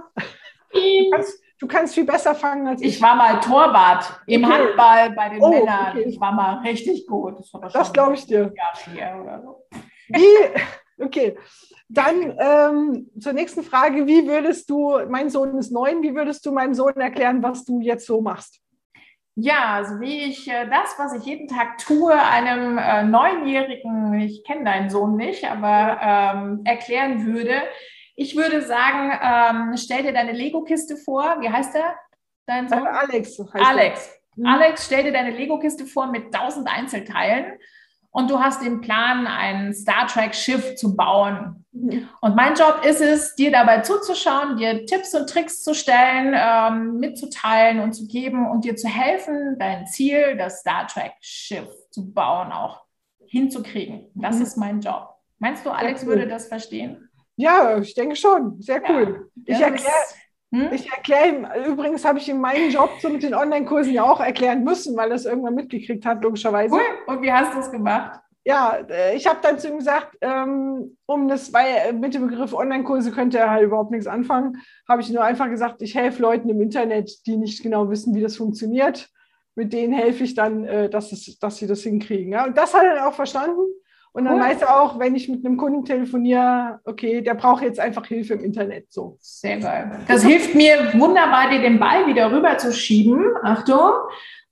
Du 0.72 1.10
kannst, 1.10 1.42
du 1.58 1.66
kannst, 1.66 1.94
viel 1.94 2.04
besser 2.04 2.34
fangen 2.34 2.66
als 2.66 2.80
ich. 2.82 2.96
Ich 2.96 3.02
war 3.02 3.16
mal 3.16 3.40
Torwart 3.40 4.20
im 4.26 4.44
okay. 4.44 4.52
Handball 4.52 5.10
bei 5.12 5.28
den 5.28 5.42
oh, 5.42 5.50
Männern. 5.50 5.90
Okay. 5.90 6.04
Ich 6.08 6.20
war 6.20 6.32
mal 6.32 6.58
richtig 6.58 7.06
gut. 7.06 7.38
Das, 7.38 7.72
das 7.72 7.92
glaube 7.92 8.14
ich 8.14 8.26
dir. 8.26 8.52
Wie, 10.08 10.26
okay, 10.98 11.36
dann 11.88 12.36
ähm, 12.38 13.10
zur 13.18 13.32
nächsten 13.32 13.62
Frage. 13.62 14.06
Wie 14.06 14.26
würdest 14.26 14.70
du, 14.70 14.98
mein 15.08 15.30
Sohn 15.30 15.58
ist 15.58 15.72
neun, 15.72 16.02
wie 16.02 16.14
würdest 16.14 16.44
du 16.46 16.52
meinem 16.52 16.74
Sohn 16.74 16.96
erklären, 16.96 17.42
was 17.42 17.64
du 17.64 17.80
jetzt 17.80 18.06
so 18.06 18.20
machst? 18.20 18.60
Ja, 19.34 19.76
also 19.76 20.00
wie 20.00 20.24
ich 20.24 20.46
äh, 20.48 20.68
das, 20.68 20.94
was 20.98 21.14
ich 21.14 21.24
jeden 21.24 21.48
Tag 21.48 21.78
tue, 21.78 22.12
einem 22.12 22.76
äh, 22.76 23.02
Neunjährigen, 23.02 24.14
ich 24.20 24.44
kenne 24.44 24.64
deinen 24.64 24.90
Sohn 24.90 25.16
nicht, 25.16 25.44
aber 25.44 25.98
ähm, 26.02 26.60
erklären 26.64 27.24
würde. 27.24 27.62
Ich 28.14 28.36
würde 28.36 28.60
sagen, 28.60 29.10
ähm, 29.22 29.76
stell 29.76 30.02
dir 30.02 30.12
deine 30.12 30.32
Lego-Kiste 30.32 30.96
vor. 30.96 31.36
Wie 31.40 31.48
heißt 31.48 31.74
er? 31.74 31.96
Dein 32.46 32.68
Sohn? 32.68 32.86
Alex. 32.86 33.40
Alex. 33.54 34.18
Mhm. 34.36 34.46
Alex, 34.46 34.86
stell 34.86 35.04
dir 35.04 35.12
deine 35.12 35.30
Lego-Kiste 35.30 35.86
vor 35.86 36.08
mit 36.08 36.32
tausend 36.32 36.68
Einzelteilen 36.68 37.58
und 38.12 38.30
du 38.30 38.38
hast 38.38 38.62
den 38.62 38.80
Plan, 38.80 39.26
ein 39.26 39.74
Star 39.74 40.06
Trek-Schiff 40.06 40.76
zu 40.76 40.94
bauen. 40.94 41.64
Mhm. 41.72 42.08
Und 42.20 42.36
mein 42.36 42.54
Job 42.54 42.82
ist 42.84 43.00
es, 43.00 43.34
dir 43.34 43.50
dabei 43.50 43.80
zuzuschauen, 43.80 44.58
dir 44.58 44.84
Tipps 44.84 45.14
und 45.14 45.28
Tricks 45.28 45.62
zu 45.62 45.74
stellen, 45.74 46.34
ähm, 46.36 46.98
mitzuteilen 46.98 47.80
und 47.80 47.94
zu 47.94 48.06
geben 48.06 48.48
und 48.48 48.64
dir 48.64 48.76
zu 48.76 48.86
helfen, 48.86 49.56
dein 49.58 49.86
Ziel, 49.86 50.36
das 50.36 50.60
Star 50.60 50.86
Trek 50.86 51.12
Schiff 51.20 51.68
zu 51.90 52.12
bauen, 52.12 52.52
auch 52.52 52.82
hinzukriegen. 53.26 54.10
Das 54.14 54.36
mhm. 54.36 54.42
ist 54.42 54.56
mein 54.58 54.80
Job. 54.80 55.08
Meinst 55.38 55.64
du, 55.64 55.70
Alex 55.70 56.02
cool. 56.02 56.08
würde 56.08 56.28
das 56.28 56.48
verstehen? 56.48 57.08
Ja, 57.36 57.78
ich 57.78 57.94
denke 57.94 58.14
schon. 58.14 58.60
Sehr 58.60 58.82
cool. 58.90 59.30
Ja, 59.46 59.56
ich 59.56 59.60
erkläre 59.62 59.94
hm? 60.52 60.68
Ich 60.70 60.90
erkläre 60.92 61.28
ihm, 61.28 61.46
übrigens 61.66 62.04
habe 62.04 62.18
ich 62.18 62.28
ihm 62.28 62.38
meinen 62.38 62.70
Job 62.70 62.90
so 63.00 63.08
mit 63.08 63.22
den 63.22 63.34
Online-Kursen 63.34 63.94
ja 63.94 64.04
auch 64.04 64.20
erklären 64.20 64.62
müssen, 64.62 64.94
weil 64.96 65.10
er 65.10 65.16
es 65.16 65.24
irgendwann 65.24 65.54
mitgekriegt 65.54 66.04
hat, 66.04 66.22
logischerweise. 66.22 66.74
Cool. 66.74 66.82
Und 67.06 67.22
wie 67.22 67.32
hast 67.32 67.54
du 67.54 67.60
es 67.60 67.70
gemacht? 67.70 68.20
Ja, 68.44 68.76
äh, 68.90 69.16
ich 69.16 69.26
habe 69.26 69.38
dann 69.40 69.58
zu 69.58 69.68
ihm 69.68 69.78
gesagt, 69.78 70.18
ähm, 70.20 70.98
um 71.06 71.28
das, 71.28 71.54
weil 71.54 71.94
mit 71.94 72.12
dem 72.12 72.26
Begriff 72.26 72.52
Online-Kurse 72.52 73.12
könnte 73.12 73.38
er 73.38 73.50
halt 73.50 73.64
überhaupt 73.64 73.92
nichts 73.92 74.06
anfangen, 74.06 74.60
habe 74.86 75.00
ich 75.00 75.10
nur 75.10 75.24
einfach 75.24 75.48
gesagt, 75.48 75.80
ich 75.80 75.94
helfe 75.94 76.20
Leuten 76.20 76.50
im 76.50 76.60
Internet, 76.60 77.26
die 77.26 77.38
nicht 77.38 77.62
genau 77.62 77.88
wissen, 77.88 78.14
wie 78.14 78.20
das 78.20 78.36
funktioniert. 78.36 79.08
Mit 79.54 79.72
denen 79.72 79.94
helfe 79.94 80.24
ich 80.24 80.34
dann, 80.34 80.64
äh, 80.64 80.90
dass, 80.90 81.12
es, 81.12 81.38
dass 81.38 81.56
sie 81.56 81.66
das 81.66 81.82
hinkriegen. 81.82 82.32
Ja? 82.32 82.44
Und 82.44 82.58
das 82.58 82.74
hat 82.74 82.84
er 82.84 83.06
auch 83.06 83.14
verstanden. 83.14 83.62
Und 84.12 84.26
dann 84.26 84.34
cool. 84.34 84.40
weiß 84.40 84.62
er 84.62 84.80
auch, 84.80 84.98
wenn 84.98 85.14
ich 85.14 85.28
mit 85.28 85.44
einem 85.44 85.56
Kunden 85.56 85.84
telefoniere, 85.84 86.80
okay, 86.84 87.22
der 87.22 87.34
braucht 87.34 87.62
jetzt 87.62 87.80
einfach 87.80 88.06
Hilfe 88.06 88.34
im 88.34 88.44
Internet. 88.44 88.92
So. 88.92 89.16
Sehr 89.20 89.58
geil. 89.58 90.00
Das 90.06 90.22
hilft 90.22 90.54
mir 90.54 90.92
wunderbar, 90.94 91.48
dir 91.50 91.62
den 91.62 91.78
Ball 91.78 92.06
wieder 92.06 92.30
rüber 92.30 92.58
zu 92.58 92.72
schieben. 92.72 93.24
Achtung. 93.42 93.92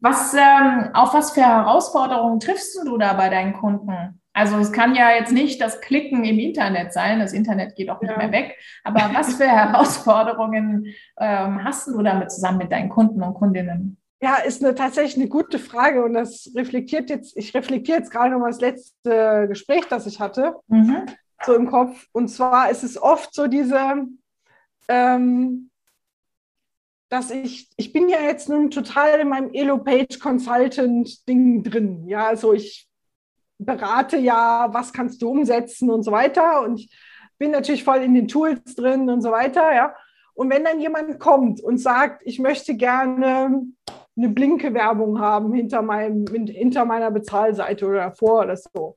Was, 0.00 0.32
ähm, 0.32 0.90
auf 0.94 1.12
was 1.12 1.32
für 1.32 1.42
Herausforderungen 1.42 2.40
triffst 2.40 2.78
du 2.86 2.96
da 2.96 3.12
bei 3.12 3.28
deinen 3.28 3.52
Kunden? 3.52 4.20
Also 4.32 4.56
es 4.56 4.72
kann 4.72 4.94
ja 4.94 5.10
jetzt 5.10 5.32
nicht 5.32 5.60
das 5.60 5.82
Klicken 5.82 6.24
im 6.24 6.38
Internet 6.38 6.94
sein, 6.94 7.18
das 7.18 7.34
Internet 7.34 7.76
geht 7.76 7.90
auch 7.90 8.00
nicht 8.00 8.12
ja. 8.12 8.16
mehr 8.16 8.32
weg. 8.32 8.56
Aber 8.84 9.10
was 9.12 9.34
für 9.34 9.46
Herausforderungen 9.48 10.86
ähm, 11.18 11.64
hast 11.64 11.88
du 11.88 12.00
damit 12.02 12.30
zusammen 12.30 12.58
mit 12.58 12.72
deinen 12.72 12.88
Kunden 12.88 13.22
und 13.22 13.34
Kundinnen? 13.34 13.99
Ja, 14.22 14.36
ist 14.36 14.62
eine, 14.62 14.74
tatsächlich 14.74 15.16
eine 15.16 15.28
gute 15.28 15.58
Frage 15.58 16.04
und 16.04 16.12
das 16.12 16.50
reflektiert 16.54 17.08
jetzt, 17.08 17.36
ich 17.38 17.54
reflektiere 17.54 17.98
jetzt 17.98 18.10
gerade 18.10 18.32
noch 18.32 18.40
mal 18.40 18.50
das 18.50 18.60
letzte 18.60 19.46
Gespräch, 19.48 19.86
das 19.88 20.06
ich 20.06 20.20
hatte, 20.20 20.56
mhm. 20.68 21.06
so 21.44 21.54
im 21.54 21.70
Kopf. 21.70 22.06
Und 22.12 22.28
zwar 22.28 22.70
ist 22.70 22.82
es 22.82 23.00
oft 23.00 23.34
so 23.34 23.46
diese, 23.46 24.06
ähm, 24.88 25.70
dass 27.08 27.30
ich, 27.30 27.70
ich 27.76 27.92
bin 27.92 28.10
ja 28.10 28.20
jetzt 28.20 28.50
nun 28.50 28.70
total 28.70 29.20
in 29.20 29.28
meinem 29.28 29.50
Elo-Page 29.54 30.18
Consultant-Ding 30.18 31.62
drin. 31.62 32.06
Ja, 32.06 32.26
also 32.26 32.52
ich 32.52 32.88
berate 33.58 34.18
ja, 34.18 34.68
was 34.70 34.92
kannst 34.92 35.22
du 35.22 35.30
umsetzen 35.30 35.90
und 35.90 36.02
so 36.02 36.12
weiter. 36.12 36.62
Und 36.62 36.80
ich 36.80 36.94
bin 37.38 37.50
natürlich 37.52 37.84
voll 37.84 38.02
in 38.02 38.14
den 38.14 38.28
Tools 38.28 38.74
drin 38.74 39.08
und 39.08 39.22
so 39.22 39.30
weiter, 39.30 39.74
ja. 39.74 39.94
Und 40.34 40.50
wenn 40.50 40.64
dann 40.64 40.80
jemand 40.80 41.18
kommt 41.18 41.60
und 41.60 41.78
sagt, 41.78 42.22
ich 42.24 42.38
möchte 42.38 42.74
gerne 42.74 43.62
eine 44.20 44.28
blinke 44.28 44.74
Werbung 44.74 45.18
haben 45.18 45.52
hinter, 45.52 45.82
meinem, 45.82 46.26
hinter 46.46 46.84
meiner 46.84 47.10
Bezahlseite 47.10 47.86
oder 47.86 48.04
davor 48.10 48.42
oder 48.42 48.56
so. 48.56 48.96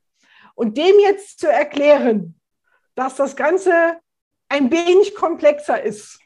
Und 0.56 0.77
dem 0.77 1.00
jetzt 1.01 1.39
zu 1.39 1.48
erklären, 1.48 2.36
dass 2.96 3.15
das 3.15 3.36
Ganze 3.36 3.72
ein 4.50 4.70
wenig 4.70 5.15
komplexer 5.15 5.82
ist, 5.82 6.20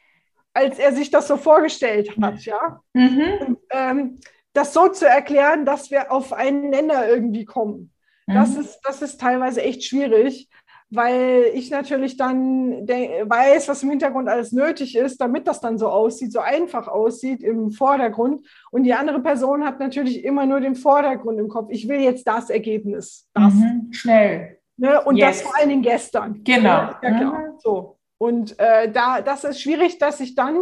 als 0.52 0.78
er 0.78 0.92
sich 0.92 1.10
das 1.10 1.28
so 1.28 1.36
vorgestellt 1.36 2.16
hat, 2.20 2.40
ja. 2.44 2.80
Mhm. 2.92 3.32
Und, 3.46 3.58
ähm, 3.70 4.20
das 4.52 4.72
so 4.72 4.88
zu 4.88 5.06
erklären, 5.06 5.64
dass 5.64 5.90
wir 5.90 6.10
auf 6.10 6.32
einen 6.32 6.70
Nenner 6.70 7.06
irgendwie 7.06 7.44
kommen. 7.44 7.92
Mhm. 8.26 8.34
Das, 8.34 8.56
ist, 8.56 8.80
das 8.82 9.02
ist 9.02 9.20
teilweise 9.20 9.62
echt 9.62 9.84
schwierig 9.84 10.48
weil 10.90 11.50
ich 11.54 11.70
natürlich 11.70 12.16
dann 12.16 12.86
weiß, 12.88 13.68
was 13.68 13.82
im 13.82 13.90
Hintergrund 13.90 14.28
alles 14.28 14.52
nötig 14.52 14.96
ist, 14.96 15.20
damit 15.20 15.46
das 15.46 15.60
dann 15.60 15.76
so 15.76 15.88
aussieht, 15.88 16.32
so 16.32 16.40
einfach 16.40 16.88
aussieht 16.88 17.42
im 17.42 17.70
Vordergrund. 17.70 18.46
Und 18.70 18.84
die 18.84 18.94
andere 18.94 19.20
Person 19.20 19.64
hat 19.64 19.80
natürlich 19.80 20.24
immer 20.24 20.46
nur 20.46 20.60
den 20.60 20.74
Vordergrund 20.74 21.38
im 21.38 21.48
Kopf. 21.48 21.68
Ich 21.70 21.88
will 21.88 22.00
jetzt 22.00 22.26
das 22.26 22.48
Ergebnis. 22.48 23.28
Das. 23.34 23.52
Mhm, 23.52 23.92
schnell. 23.92 24.58
Ne? 24.78 25.02
Und 25.02 25.16
yes. 25.16 25.38
das 25.38 25.42
vor 25.42 25.58
allen 25.58 25.68
Dingen 25.68 25.82
gestern. 25.82 26.42
Genau. 26.44 26.68
Ja, 26.68 26.94
klar. 26.94 27.38
Mhm. 27.38 27.58
So. 27.58 27.98
Und 28.16 28.58
äh, 28.58 28.90
da, 28.90 29.20
das 29.20 29.44
ist 29.44 29.60
schwierig, 29.60 29.98
dass 29.98 30.20
ich 30.20 30.34
dann 30.34 30.56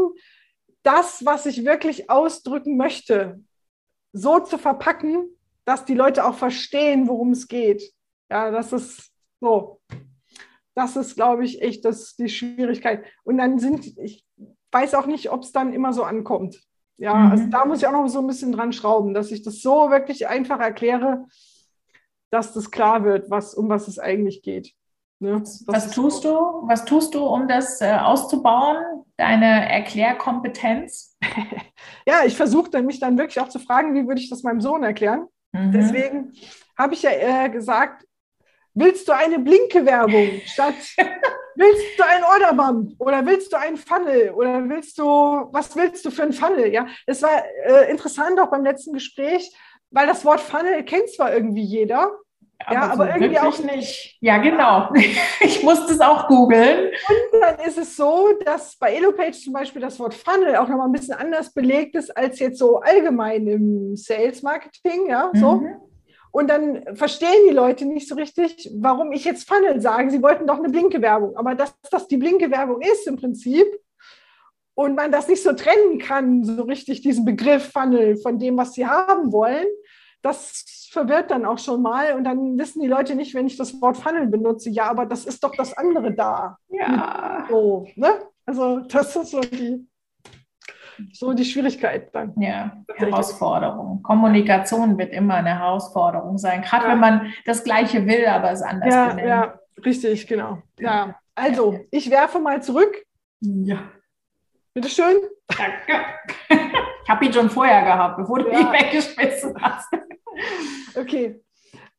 das, 0.83 1.25
was 1.25 1.47
ich 1.47 1.65
wirklich 1.65 2.11
ausdrücken 2.11 2.77
möchte, 2.77 3.41
so 4.13 4.41
zu 4.41 4.59
verpacken, 4.59 5.29
dass 5.65 5.85
die 5.85 5.95
Leute 5.95 6.25
auch 6.25 6.35
verstehen, 6.35 7.07
worum 7.07 7.31
es 7.31 7.47
geht. 7.47 7.93
Ja, 8.31 8.51
das 8.51 8.73
ist 8.73 9.11
so 9.41 9.81
das 10.77 10.95
ist, 10.95 11.17
glaube 11.17 11.45
ich, 11.45 11.63
echt 11.63 11.85
das, 11.85 12.17
die 12.17 12.29
Schwierigkeit. 12.29 13.05
Und 13.25 13.39
dann 13.39 13.59
sind, 13.59 13.97
ich 13.99 14.25
weiß 14.71 14.95
auch 14.95 15.07
nicht, 15.07 15.31
ob 15.31 15.43
es 15.43 15.51
dann 15.51 15.73
immer 15.73 15.93
so 15.93 16.05
ankommt. 16.05 16.63
Ja, 16.99 17.15
mhm. 17.15 17.31
also 17.31 17.47
da 17.47 17.65
muss 17.65 17.79
ich 17.79 17.87
auch 17.87 17.93
noch 17.93 18.07
so 18.09 18.21
ein 18.21 18.27
bisschen 18.27 18.53
dran 18.53 18.73
schrauben, 18.73 19.15
dass 19.15 19.31
ich 19.31 19.43
das 19.43 19.63
so 19.63 19.91
wirklich 19.91 20.29
einfach 20.29 20.61
erkläre, 20.61 21.25
dass 22.31 22.53
das 22.53 22.71
klar 22.71 23.05
wird, 23.05 23.31
was, 23.31 23.55
um 23.55 23.69
was 23.71 23.89
es 23.89 23.99
eigentlich 23.99 24.43
geht. 24.43 24.75
Ne? 25.19 25.43
Was 25.67 25.93
tust 25.93 26.25
du? 26.25 26.29
Was 26.29 26.85
tust 26.85 27.15
du, 27.15 27.25
um 27.25 27.49
das 27.49 27.81
äh, 27.81 27.95
auszubauen? 27.95 28.77
Deine 29.17 29.71
Erklärkompetenz? 29.71 31.17
ja, 32.07 32.25
ich 32.27 32.37
versuche 32.37 32.83
mich 32.83 33.01
dann 33.01 33.17
wirklich 33.17 33.41
auch 33.41 33.49
zu 33.49 33.59
fragen, 33.59 33.95
wie 33.95 34.07
würde 34.07 34.21
ich 34.21 34.29
das 34.29 34.43
meinem 34.43 34.61
Sohn 34.61 34.83
erklären? 34.83 35.27
Mhm. 35.53 35.73
Deswegen 35.73 36.33
habe 36.79 36.93
ich 36.93 37.03
ja 37.03 37.11
äh, 37.13 37.49
gesagt, 37.49 38.07
Willst 38.79 39.09
du 39.09 39.13
eine 39.13 39.39
Blinke-Werbung 39.39 40.43
statt 40.45 40.75
willst 41.57 41.99
du 41.99 42.05
ein 42.05 42.23
Orderbump 42.25 42.93
oder 42.99 43.25
willst 43.25 43.51
du 43.51 43.59
ein 43.59 43.79
Funnel 43.79 44.33
oder 44.33 44.69
willst 44.69 44.99
du, 44.99 45.05
was 45.05 45.75
willst 45.75 46.05
du 46.05 46.11
für 46.11 46.25
ein 46.25 46.35
Funnel? 46.35 46.71
Ja, 46.71 46.87
es 47.07 47.23
war 47.23 47.43
äh, 47.65 47.91
interessant 47.91 48.39
auch 48.39 48.51
beim 48.51 48.65
letzten 48.65 48.93
Gespräch, 48.93 49.51
weil 49.91 50.07
das 50.07 50.27
Wort 50.27 50.41
Funnel 50.41 50.85
kennt 50.85 51.09
zwar 51.09 51.33
irgendwie 51.33 51.63
jeder, 51.63 52.13
aber, 52.67 52.75
ja, 52.75 52.83
aber 52.91 53.07
so 53.07 53.13
irgendwie 53.13 53.39
auch 53.39 53.59
nicht. 53.61 54.19
Ja, 54.21 54.39
genau. 54.39 54.91
Ich 55.41 55.63
musste 55.63 55.93
es 55.93 56.01
auch 56.01 56.29
googeln. 56.29 56.89
Und 57.09 57.41
dann 57.41 57.59
ist 57.61 57.79
es 57.79 57.97
so, 57.97 58.29
dass 58.45 58.77
bei 58.77 58.93
EloPage 58.95 59.39
zum 59.43 59.55
Beispiel 59.55 59.81
das 59.81 59.99
Wort 59.99 60.13
Funnel 60.13 60.57
auch 60.57 60.69
nochmal 60.69 60.89
ein 60.89 60.93
bisschen 60.93 61.15
anders 61.15 61.53
belegt 61.53 61.95
ist 61.95 62.15
als 62.15 62.39
jetzt 62.41 62.59
so 62.59 62.81
allgemein 62.81 63.47
im 63.47 63.97
Sales 63.97 64.43
Marketing, 64.43 65.09
ja, 65.09 65.31
so. 65.33 65.53
Mhm. 65.53 65.77
Und 66.37 66.49
dann 66.49 66.95
verstehen 66.95 67.49
die 67.49 67.55
Leute 67.55 67.87
nicht 67.87 68.07
so 68.07 68.15
richtig, 68.15 68.71
warum 68.75 69.11
ich 69.13 69.25
jetzt 69.25 69.49
Funnel 69.49 69.81
sage. 69.81 70.11
Sie 70.11 70.23
wollten 70.23 70.47
doch 70.47 70.59
eine 70.59 70.69
Blinke-Werbung. 70.69 71.35
Aber 71.35 71.55
dass 71.55 71.75
das 71.91 72.09
die 72.09 72.19
Blinke-Werbung 72.19 72.83
ist 72.83 73.07
im 73.07 73.17
Prinzip 73.17 73.67
und 74.75 74.97
man 74.97 75.11
das 75.11 75.29
nicht 75.29 75.43
so 75.43 75.55
trennen 75.55 75.99
kann, 75.99 76.45
so 76.45 76.65
richtig 76.65 77.01
diesen 77.01 77.25
Begriff 77.25 77.73
Funnel 77.73 78.19
von 78.19 78.39
dem, 78.39 78.59
was 78.59 78.75
sie 78.75 78.87
haben 78.87 79.33
wollen, 79.33 79.65
das 80.21 80.89
verwirrt 80.91 81.31
dann 81.31 81.47
auch 81.47 81.59
schon 81.59 81.81
mal. 81.81 82.13
Und 82.13 82.25
dann 82.25 82.59
wissen 82.59 82.83
die 82.83 82.89
Leute 82.89 83.15
nicht, 83.15 83.33
wenn 83.33 83.47
ich 83.47 83.57
das 83.57 83.81
Wort 83.81 83.97
Funnel 83.97 84.27
benutze, 84.27 84.69
ja, 84.69 84.91
aber 84.91 85.07
das 85.07 85.25
ist 85.25 85.43
doch 85.43 85.57
das 85.57 85.75
andere 85.75 86.13
da. 86.13 86.59
Ja. 86.69 87.47
So, 87.49 87.87
ne? 87.95 88.11
Also 88.45 88.81
das 88.81 89.17
ist 89.17 89.31
so 89.31 89.41
die 89.41 89.89
so 91.13 91.33
die 91.33 91.45
Schwierigkeit 91.45 92.15
dann. 92.15 92.35
Ja, 92.41 92.77
Herausforderung. 92.95 94.03
Kommunikation 94.03 94.99
wird 94.99 95.13
immer 95.13 95.35
eine 95.35 95.59
Herausforderung 95.59 96.39
sein, 96.39 96.63
gerade 96.63 96.87
ja. 96.87 96.93
wenn 96.93 97.01
man 97.01 97.33
das 97.45 97.65
Gleiche 97.65 98.07
will, 98.07 98.27
aber 98.27 98.51
es 98.53 98.63
anders 98.63 98.95
ja, 98.95 99.09
benennt. 99.09 99.29
Ja, 99.29 99.59
richtig, 99.85 100.27
genau. 100.27 100.63
Ja, 100.79 101.17
also 101.35 101.81
ich 101.91 102.11
werfe 102.11 102.39
mal 102.39 102.63
zurück. 102.63 103.05
Ja. 103.41 103.79
Bitte 104.75 104.89
schön. 104.89 105.17
Danke. 105.49 106.05
Ich 107.07 107.11
habe 107.11 107.25
ihn 107.25 107.33
schon 107.33 107.49
vorher 107.49 107.85
gehabt, 107.85 108.17
bevor 108.17 108.41
du 108.41 108.51
ja. 108.51 108.59
ihn 108.59 108.73
weggeschmissen 108.73 109.55
hast. 109.63 109.89
Okay. 110.97 111.41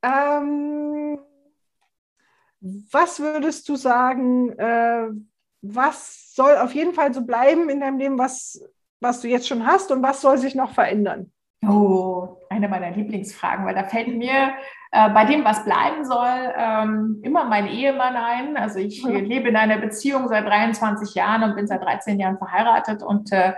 Ähm, 0.02 1.18
was 2.60 3.22
würdest 3.22 3.70
du 3.70 3.78
sagen, 3.78 4.52
äh, 4.60 5.08
was 5.62 6.34
soll 6.36 6.58
auf 6.58 6.74
jeden 6.74 6.94
Fall 6.94 7.14
so 7.14 7.22
bleiben 7.22 7.70
in 7.70 7.80
deinem 7.80 8.00
Leben, 8.00 8.18
was 8.18 8.62
was 9.00 9.22
du 9.22 9.28
jetzt 9.28 9.48
schon 9.48 9.66
hast 9.66 9.92
und 9.92 10.02
was 10.02 10.22
soll 10.22 10.38
sich 10.38 10.56
noch 10.56 10.74
verändern? 10.74 11.32
Oh, 11.68 12.38
eine 12.50 12.68
meiner 12.68 12.92
Lieblingsfragen, 12.92 13.66
weil 13.66 13.76
da 13.76 13.84
fällt 13.84 14.16
mir 14.16 14.52
äh, 14.92 15.10
bei 15.10 15.26
dem, 15.26 15.44
was 15.44 15.66
bleiben 15.66 16.06
soll, 16.06 16.54
ähm, 16.56 17.20
immer 17.24 17.46
mein 17.46 17.68
Ehemann 17.68 18.16
ein. 18.16 18.58
Also 18.58 18.80
ich 18.80 19.04
mhm. 19.04 19.26
lebe 19.26 19.50
in 19.50 19.56
einer 19.56 19.78
Beziehung 19.78 20.28
seit 20.28 20.46
23 20.46 21.16
Jahren 21.16 21.44
und 21.44 21.56
bin 21.56 21.68
seit 21.68 21.84
13 21.84 22.20
Jahren 22.20 22.38
verheiratet 22.38 23.04
und 23.04 23.32
äh, 23.32 23.54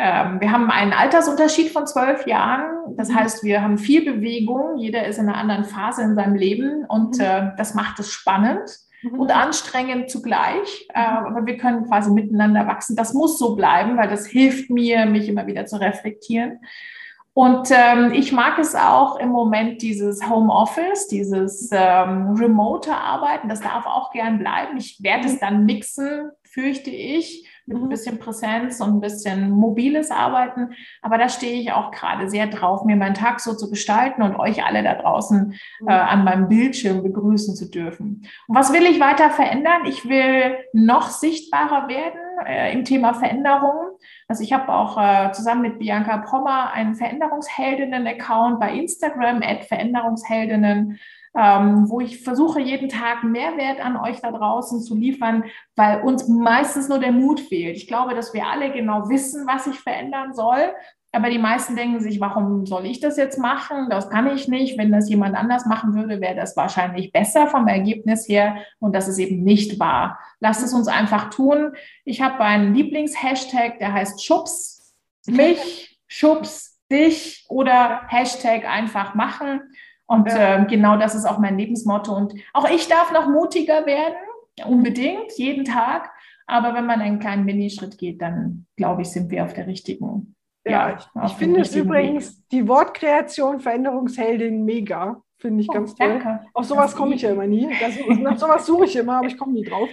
ähm, 0.00 0.40
wir 0.40 0.52
haben 0.52 0.70
einen 0.70 0.92
Altersunterschied 0.92 1.72
von 1.72 1.86
zwölf 1.86 2.26
Jahren. 2.26 2.96
Das 2.96 3.08
mhm. 3.08 3.16
heißt, 3.16 3.44
wir 3.44 3.62
haben 3.62 3.78
viel 3.78 4.04
Bewegung. 4.04 4.76
Jeder 4.76 5.06
ist 5.06 5.18
in 5.18 5.28
einer 5.28 5.38
anderen 5.38 5.64
Phase 5.64 6.02
in 6.02 6.14
seinem 6.14 6.36
Leben 6.36 6.84
und 6.86 7.18
mhm. 7.18 7.24
äh, 7.24 7.50
das 7.56 7.74
macht 7.74 7.98
es 7.98 8.10
spannend. 8.10 8.60
Und 9.02 9.30
anstrengend 9.30 10.10
zugleich. 10.10 10.88
Äh, 10.94 11.00
aber 11.00 11.46
wir 11.46 11.56
können 11.56 11.86
quasi 11.86 12.10
miteinander 12.10 12.66
wachsen. 12.66 12.96
Das 12.96 13.14
muss 13.14 13.38
so 13.38 13.54
bleiben, 13.54 13.96
weil 13.96 14.08
das 14.08 14.26
hilft 14.26 14.70
mir, 14.70 15.06
mich 15.06 15.28
immer 15.28 15.46
wieder 15.46 15.66
zu 15.66 15.80
reflektieren. 15.80 16.60
Und 17.38 17.70
ähm, 17.70 18.12
ich 18.12 18.32
mag 18.32 18.58
es 18.58 18.74
auch 18.74 19.20
im 19.20 19.28
Moment, 19.28 19.80
dieses 19.82 20.28
Homeoffice, 20.28 21.06
dieses 21.06 21.70
ähm, 21.70 22.34
remote 22.34 22.92
Arbeiten, 22.92 23.48
das 23.48 23.60
darf 23.60 23.86
auch 23.86 24.10
gern 24.10 24.40
bleiben. 24.40 24.76
Ich 24.76 24.98
werde 25.04 25.28
es 25.28 25.38
dann 25.38 25.64
mixen, 25.64 26.32
fürchte 26.42 26.90
ich, 26.90 27.47
mit 27.68 27.76
ein 27.76 27.84
mhm. 27.84 27.88
bisschen 27.88 28.18
Präsenz 28.18 28.80
und 28.80 28.94
ein 28.94 29.00
bisschen 29.00 29.50
mobiles 29.50 30.10
Arbeiten. 30.10 30.70
Aber 31.02 31.18
da 31.18 31.28
stehe 31.28 31.60
ich 31.60 31.72
auch 31.72 31.90
gerade 31.90 32.28
sehr 32.28 32.46
drauf, 32.46 32.84
mir 32.84 32.96
meinen 32.96 33.14
Tag 33.14 33.40
so 33.40 33.54
zu 33.54 33.70
gestalten 33.70 34.22
und 34.22 34.36
euch 34.36 34.64
alle 34.64 34.82
da 34.82 34.94
draußen 34.94 35.52
äh, 35.52 35.82
mhm. 35.82 35.88
an 35.88 36.24
meinem 36.24 36.48
Bildschirm 36.48 37.02
begrüßen 37.02 37.54
zu 37.54 37.70
dürfen. 37.70 38.26
Und 38.46 38.56
was 38.56 38.72
will 38.72 38.84
ich 38.86 39.00
weiter 39.00 39.30
verändern? 39.30 39.84
Ich 39.86 40.08
will 40.08 40.56
noch 40.72 41.10
sichtbarer 41.10 41.88
werden 41.88 42.27
äh, 42.46 42.72
im 42.72 42.84
Thema 42.84 43.14
Veränderungen. 43.14 43.90
Also 44.28 44.42
ich 44.42 44.52
habe 44.52 44.72
auch 44.72 44.98
äh, 44.98 45.32
zusammen 45.32 45.62
mit 45.62 45.78
Bianca 45.78 46.18
Pommer 46.18 46.72
einen 46.72 46.94
Veränderungsheldinnen-Account 46.94 48.60
bei 48.60 48.72
Instagram, 48.72 49.42
at 49.42 49.64
Veränderungsheldinnen 49.64 50.98
ähm, 51.38 51.88
wo 51.88 52.00
ich 52.00 52.22
versuche, 52.22 52.60
jeden 52.60 52.88
Tag 52.88 53.22
Mehrwert 53.22 53.80
an 53.80 53.96
euch 53.96 54.20
da 54.20 54.32
draußen 54.32 54.80
zu 54.80 54.96
liefern, 54.96 55.44
weil 55.76 56.02
uns 56.02 56.26
meistens 56.26 56.88
nur 56.88 56.98
der 56.98 57.12
Mut 57.12 57.40
fehlt. 57.40 57.76
Ich 57.76 57.86
glaube, 57.86 58.14
dass 58.14 58.34
wir 58.34 58.46
alle 58.46 58.72
genau 58.72 59.08
wissen, 59.08 59.46
was 59.46 59.64
sich 59.64 59.78
verändern 59.78 60.34
soll. 60.34 60.74
Aber 61.12 61.30
die 61.30 61.38
meisten 61.38 61.74
denken 61.74 62.00
sich, 62.00 62.20
warum 62.20 62.66
soll 62.66 62.84
ich 62.84 63.00
das 63.00 63.16
jetzt 63.16 63.38
machen? 63.38 63.88
Das 63.88 64.10
kann 64.10 64.26
ich 64.26 64.46
nicht. 64.46 64.76
Wenn 64.76 64.92
das 64.92 65.08
jemand 65.08 65.36
anders 65.36 65.64
machen 65.64 65.94
würde, 65.94 66.20
wäre 66.20 66.34
das 66.34 66.54
wahrscheinlich 66.54 67.12
besser 67.12 67.46
vom 67.46 67.66
Ergebnis 67.66 68.28
her. 68.28 68.56
Und 68.78 68.94
das 68.94 69.08
ist 69.08 69.18
eben 69.18 69.42
nicht 69.42 69.80
wahr. 69.80 70.18
Lasst 70.40 70.62
es 70.62 70.74
uns 70.74 70.86
einfach 70.86 71.30
tun. 71.30 71.72
Ich 72.04 72.20
habe 72.20 72.40
einen 72.40 72.74
Lieblingshashtag, 72.74 73.78
der 73.78 73.94
heißt 73.94 74.22
Schubs 74.22 74.94
mich, 75.26 75.98
Schubs 76.06 76.78
dich 76.90 77.46
oder 77.48 78.02
Hashtag 78.08 78.66
einfach 78.66 79.14
machen. 79.14 79.60
Und 80.06 80.28
ja. 80.28 80.62
äh, 80.62 80.66
genau 80.66 80.96
das 80.96 81.14
ist 81.14 81.26
auch 81.26 81.38
mein 81.38 81.58
Lebensmotto. 81.58 82.14
Und 82.14 82.34
auch 82.52 82.68
ich 82.68 82.88
darf 82.88 83.12
noch 83.12 83.28
mutiger 83.28 83.86
werden, 83.86 84.16
unbedingt, 84.66 85.32
jeden 85.36 85.64
Tag. 85.64 86.10
Aber 86.46 86.74
wenn 86.74 86.86
man 86.86 87.00
einen 87.00 87.18
kleinen 87.18 87.44
Minischritt 87.44 87.98
geht, 87.98 88.22
dann 88.22 88.66
glaube 88.76 89.02
ich, 89.02 89.10
sind 89.10 89.30
wir 89.30 89.44
auf 89.44 89.52
der 89.52 89.66
richtigen. 89.66 90.34
Ja, 90.68 90.90
ja 90.90 90.96
ich, 90.96 91.30
ich 91.30 91.36
finde 91.36 91.60
es 91.60 91.74
übrigens 91.74 92.38
Weg. 92.38 92.48
die 92.52 92.68
Wortkreation 92.68 93.60
Veränderungsheldin 93.60 94.64
mega. 94.64 95.22
Finde 95.38 95.62
ich 95.62 95.68
oh, 95.70 95.74
ganz 95.74 95.94
toll. 95.94 96.08
Danke. 96.08 96.40
Auf 96.52 96.64
sowas 96.64 96.96
komme 96.96 97.14
ich 97.14 97.22
ja 97.22 97.30
immer 97.30 97.46
nie. 97.46 97.68
Das, 97.80 97.94
nach 98.18 98.38
sowas 98.38 98.66
suche 98.66 98.86
ich 98.86 98.96
immer, 98.96 99.18
aber 99.18 99.28
ich 99.28 99.38
komme 99.38 99.52
nie 99.52 99.64
drauf. 99.64 99.88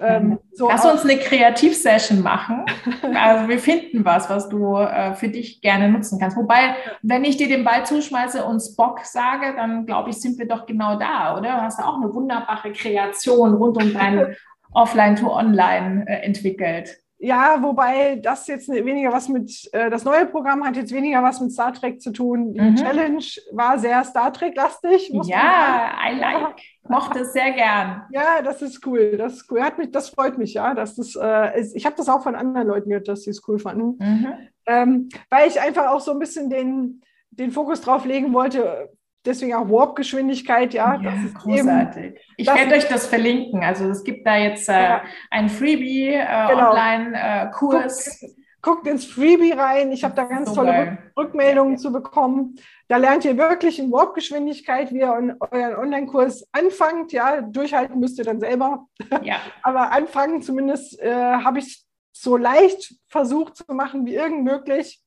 Ähm, 0.00 0.38
so 0.52 0.68
Lass 0.68 0.84
uns 0.84 1.02
eine 1.02 1.18
Kreativsession 1.18 2.22
machen. 2.22 2.64
Also 3.14 3.48
wir 3.48 3.58
finden 3.58 4.04
was, 4.04 4.30
was 4.30 4.48
du 4.48 4.76
äh, 4.76 5.14
für 5.14 5.28
dich 5.28 5.60
gerne 5.60 5.88
nutzen 5.88 6.20
kannst. 6.20 6.36
Wobei, 6.36 6.76
wenn 7.02 7.24
ich 7.24 7.36
dir 7.36 7.48
den 7.48 7.64
Ball 7.64 7.84
zuschmeiße 7.84 8.44
und 8.44 8.60
Spock 8.60 9.00
sage, 9.04 9.54
dann 9.56 9.86
glaube 9.86 10.10
ich, 10.10 10.20
sind 10.20 10.38
wir 10.38 10.46
doch 10.46 10.66
genau 10.66 10.96
da, 10.98 11.36
oder? 11.36 11.56
Du 11.56 11.62
hast 11.62 11.82
auch 11.82 11.96
eine 12.00 12.12
wunderbare 12.12 12.72
Kreation 12.72 13.54
rund 13.54 13.82
um 13.82 13.92
dein 13.92 14.36
Offline-to-Online 14.72 16.04
äh, 16.06 16.22
entwickelt. 16.24 16.98
Ja, 17.20 17.60
wobei 17.60 18.16
das 18.16 18.46
jetzt 18.46 18.68
weniger 18.68 19.12
was 19.12 19.28
mit, 19.28 19.68
äh, 19.72 19.90
das 19.90 20.04
neue 20.04 20.26
Programm 20.26 20.64
hat 20.64 20.76
jetzt 20.76 20.92
weniger 20.92 21.20
was 21.22 21.40
mit 21.40 21.50
Star 21.50 21.72
Trek 21.72 22.00
zu 22.00 22.12
tun. 22.12 22.52
Die 22.52 22.60
mhm. 22.60 22.76
Challenge 22.76 23.24
war 23.52 23.78
sehr 23.78 24.04
Star 24.04 24.32
Trek-lastig. 24.32 25.10
Ja, 25.24 25.94
I 26.08 26.16
like. 26.16 26.56
Mochte 26.88 27.20
es 27.20 27.32
sehr 27.32 27.50
gern. 27.52 28.04
Ja, 28.10 28.40
das 28.42 28.62
ist 28.62 28.86
cool. 28.86 29.16
Das 29.18 29.34
ist 29.34 29.50
cool. 29.50 29.62
Hat 29.62 29.78
mich, 29.78 29.90
das 29.90 30.10
freut 30.10 30.38
mich, 30.38 30.54
ja. 30.54 30.74
Dass 30.74 30.94
das, 30.94 31.16
äh, 31.20 31.60
ist, 31.60 31.74
ich 31.74 31.84
habe 31.84 31.96
das 31.96 32.08
auch 32.08 32.22
von 32.22 32.36
anderen 32.36 32.68
Leuten 32.68 32.88
gehört, 32.88 33.08
dass 33.08 33.22
sie 33.22 33.30
es 33.30 33.46
cool 33.48 33.58
fanden. 33.58 33.96
Mhm. 33.98 34.34
Ähm, 34.66 35.08
weil 35.28 35.48
ich 35.48 35.60
einfach 35.60 35.88
auch 35.88 36.00
so 36.00 36.12
ein 36.12 36.18
bisschen 36.20 36.48
den, 36.48 37.02
den 37.30 37.50
Fokus 37.50 37.80
drauf 37.80 38.04
legen 38.04 38.32
wollte, 38.32 38.90
deswegen 39.24 39.54
auch 39.54 39.68
Warp-Geschwindigkeit, 39.68 40.74
ja. 40.74 41.00
ja 41.00 41.12
großartig. 41.34 42.04
Eben, 42.04 42.16
ich 42.36 42.46
werde 42.46 42.74
euch 42.74 42.88
das 42.88 43.06
verlinken. 43.06 43.62
Also 43.64 43.88
es 43.88 44.04
gibt 44.04 44.26
da 44.26 44.36
jetzt 44.36 44.68
äh, 44.68 44.82
ja. 44.82 45.02
ein 45.30 45.48
Freebie, 45.48 46.14
äh, 46.14 46.48
genau. 46.48 46.70
Online-Kurs. 46.70 48.20
Guckt, 48.20 48.34
guckt, 48.60 48.86
ins 48.86 49.04
Freebie 49.04 49.52
rein. 49.52 49.92
Ich 49.92 50.04
habe 50.04 50.14
da 50.14 50.24
ganz 50.24 50.50
so 50.50 50.56
tolle 50.56 50.98
Rück 51.16 51.28
Rückmeldungen 51.28 51.74
ja. 51.74 51.78
zu 51.78 51.92
bekommen. 51.92 52.56
Da 52.88 52.96
lernt 52.96 53.24
ihr 53.24 53.36
wirklich 53.36 53.78
in 53.78 53.92
Warp-Geschwindigkeit, 53.92 54.92
wie 54.92 55.00
ihr 55.00 55.12
euren 55.12 55.76
Online-Kurs 55.76 56.48
anfangt. 56.52 57.12
Ja, 57.12 57.40
durchhalten 57.40 58.00
müsst 58.00 58.18
ihr 58.18 58.24
dann 58.24 58.40
selber. 58.40 58.86
Ja. 59.22 59.36
Aber 59.62 59.92
anfangen 59.92 60.42
zumindest 60.42 61.00
äh, 61.00 61.12
habe 61.12 61.58
ich 61.58 61.84
so 62.12 62.36
leicht 62.36 62.94
versucht 63.08 63.56
zu 63.56 63.64
machen 63.72 64.06
wie 64.06 64.14
irgend 64.14 64.44
möglich. 64.44 65.00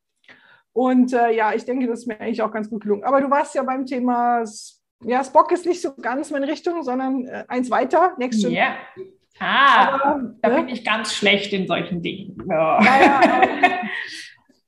Und 0.74 1.14
äh, 1.14 1.32
ja, 1.32 1.54
ich 1.54 1.66
denke, 1.66 1.88
das 1.88 2.00
ist 2.00 2.08
mir 2.08 2.20
eigentlich 2.20 2.42
auch 2.42 2.52
ganz 2.52 2.70
gut 2.70 2.84
gelungen. 2.84 3.04
Aber 3.04 3.22
du 3.22 3.30
warst 3.30 3.56
ja 3.56 3.64
beim 3.64 3.86
Thema, 3.86 4.44
ja, 5.04 5.24
Spock 5.24 5.52
ist 5.52 5.66
nicht 5.66 5.82
so 5.82 5.94
ganz 5.96 6.32
meine 6.32 6.48
Richtung, 6.48 6.84
sondern 6.84 7.26
äh, 7.26 7.44
eins 7.48 7.70
weiter, 7.70 8.14
Next 8.18 8.42
Gen. 8.42 8.52
Ja. 8.52 8.76
Ah, 9.40 9.88
Aber, 9.88 10.34
da 10.42 10.50
ne? 10.50 10.56
bin 10.56 10.70
ich 10.70 10.86
ganz 10.86 11.16
schlecht 11.16 11.52
in 11.52 11.68
solchen 11.68 12.02
Dingen. 12.02 12.38
Ja. 12.48 12.80
Naja, 12.80 13.22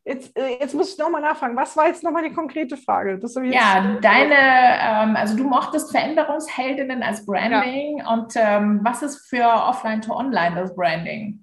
jetzt, 0.06 0.38
äh, 0.38 0.58
jetzt 0.60 0.74
muss 0.74 0.94
ich 0.94 0.98
nochmal 0.98 1.22
nachfragen. 1.22 1.56
Was 1.56 1.78
war 1.78 1.88
jetzt 1.88 2.04
nochmal 2.04 2.28
die 2.28 2.34
konkrete 2.34 2.76
Frage? 2.76 3.20
ja, 3.44 3.98
deine, 4.02 4.36
ähm, 4.36 5.16
also 5.16 5.38
du 5.38 5.44
mochtest 5.44 5.92
Veränderungsheldinnen 5.92 7.04
als 7.04 7.26
Branding 7.26 8.00
ja. 8.00 8.14
und 8.14 8.34
ähm, 8.36 8.80
was 8.84 9.04
ist 9.04 9.30
für 9.30 9.46
Offline 9.46 10.02
to 10.02 10.14
Online 10.14 10.56
das 10.56 10.76
Branding? 10.76 11.43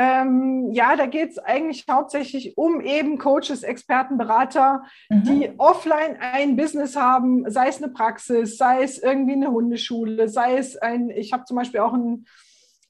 Ähm, 0.00 0.70
ja, 0.70 0.94
da 0.94 1.06
geht 1.06 1.30
es 1.30 1.38
eigentlich 1.40 1.84
hauptsächlich 1.90 2.56
um 2.56 2.80
eben 2.80 3.18
Coaches, 3.18 3.64
Experten, 3.64 4.16
Berater, 4.16 4.84
mhm. 5.10 5.24
die 5.24 5.50
offline 5.58 6.16
ein 6.20 6.54
Business 6.54 6.94
haben, 6.94 7.50
sei 7.50 7.66
es 7.66 7.82
eine 7.82 7.92
Praxis, 7.92 8.56
sei 8.58 8.84
es 8.84 8.98
irgendwie 8.98 9.32
eine 9.32 9.50
Hundeschule, 9.50 10.28
sei 10.28 10.56
es 10.56 10.76
ein, 10.76 11.10
ich 11.10 11.32
habe 11.32 11.46
zum 11.46 11.56
Beispiel 11.56 11.80
auch 11.80 11.94
einen, 11.94 12.26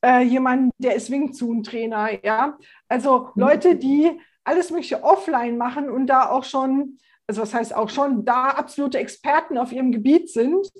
äh, 0.05 0.21
jemanden, 0.21 0.71
der 0.77 0.97
ist 0.97 1.11
Wing 1.11 1.33
Chun 1.33 1.63
Trainer, 1.63 2.23
ja. 2.23 2.59
Also 2.89 3.31
mhm. 3.35 3.41
Leute, 3.41 3.77
die 3.77 4.21
alles 4.45 4.71
Mögliche 4.71 5.03
offline 5.03 5.57
machen 5.57 5.89
und 5.89 6.09
da 6.09 6.29
auch 6.29 6.45
schon, 6.45 6.99
also 7.27 7.41
was 7.41 7.55
heißt 7.55 7.75
auch 7.75 7.89
schon, 7.89 8.27
da 8.27 8.51
absolute 8.51 8.99
Experten 8.99 9.57
auf 9.57 9.73
ihrem 9.73 9.93
Gebiet 9.93 10.29
sind 10.29 10.71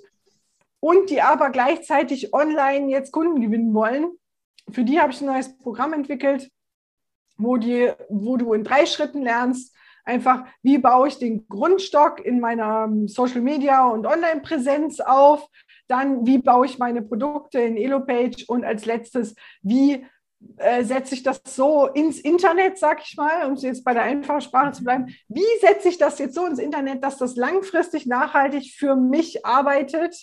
und 0.79 1.09
die 1.09 1.23
aber 1.23 1.49
gleichzeitig 1.49 2.35
online 2.35 2.91
jetzt 2.91 3.11
Kunden 3.11 3.41
gewinnen 3.41 3.73
wollen 3.73 4.11
für 4.73 4.83
die 4.83 4.99
habe 4.99 5.11
ich 5.11 5.21
ein 5.21 5.27
neues 5.27 5.57
Programm 5.57 5.93
entwickelt, 5.93 6.49
wo, 7.37 7.57
die, 7.57 7.91
wo 8.09 8.37
du 8.37 8.53
in 8.53 8.63
drei 8.63 8.85
Schritten 8.85 9.21
lernst, 9.21 9.75
einfach, 10.03 10.45
wie 10.61 10.77
baue 10.77 11.07
ich 11.07 11.19
den 11.19 11.47
Grundstock 11.47 12.19
in 12.23 12.39
meiner 12.39 12.85
ähm, 12.85 13.07
Social 13.07 13.41
Media 13.41 13.85
und 13.87 14.05
Online-Präsenz 14.05 14.99
auf, 14.99 15.47
dann, 15.87 16.25
wie 16.25 16.37
baue 16.37 16.65
ich 16.65 16.77
meine 16.77 17.01
Produkte 17.01 17.59
in 17.59 17.77
Elopage? 17.77 18.45
Und 18.47 18.63
als 18.63 18.85
letztes, 18.85 19.35
wie 19.61 20.05
äh, 20.57 20.83
setze 20.83 21.15
ich 21.15 21.23
das 21.23 21.41
so 21.45 21.87
ins 21.87 22.19
Internet, 22.19 22.77
sag 22.77 23.01
ich 23.03 23.17
mal, 23.17 23.45
um 23.45 23.55
jetzt 23.55 23.83
bei 23.83 23.93
der 23.93 24.03
einfachen 24.03 24.41
Sprache 24.41 24.71
zu 24.73 24.83
bleiben, 24.83 25.07
wie 25.27 25.45
setze 25.61 25.89
ich 25.89 25.97
das 25.97 26.19
jetzt 26.19 26.35
so 26.35 26.45
ins 26.45 26.59
Internet, 26.59 27.03
dass 27.03 27.17
das 27.17 27.35
langfristig 27.35 28.05
nachhaltig 28.05 28.73
für 28.77 28.95
mich 28.95 29.45
arbeitet 29.45 30.15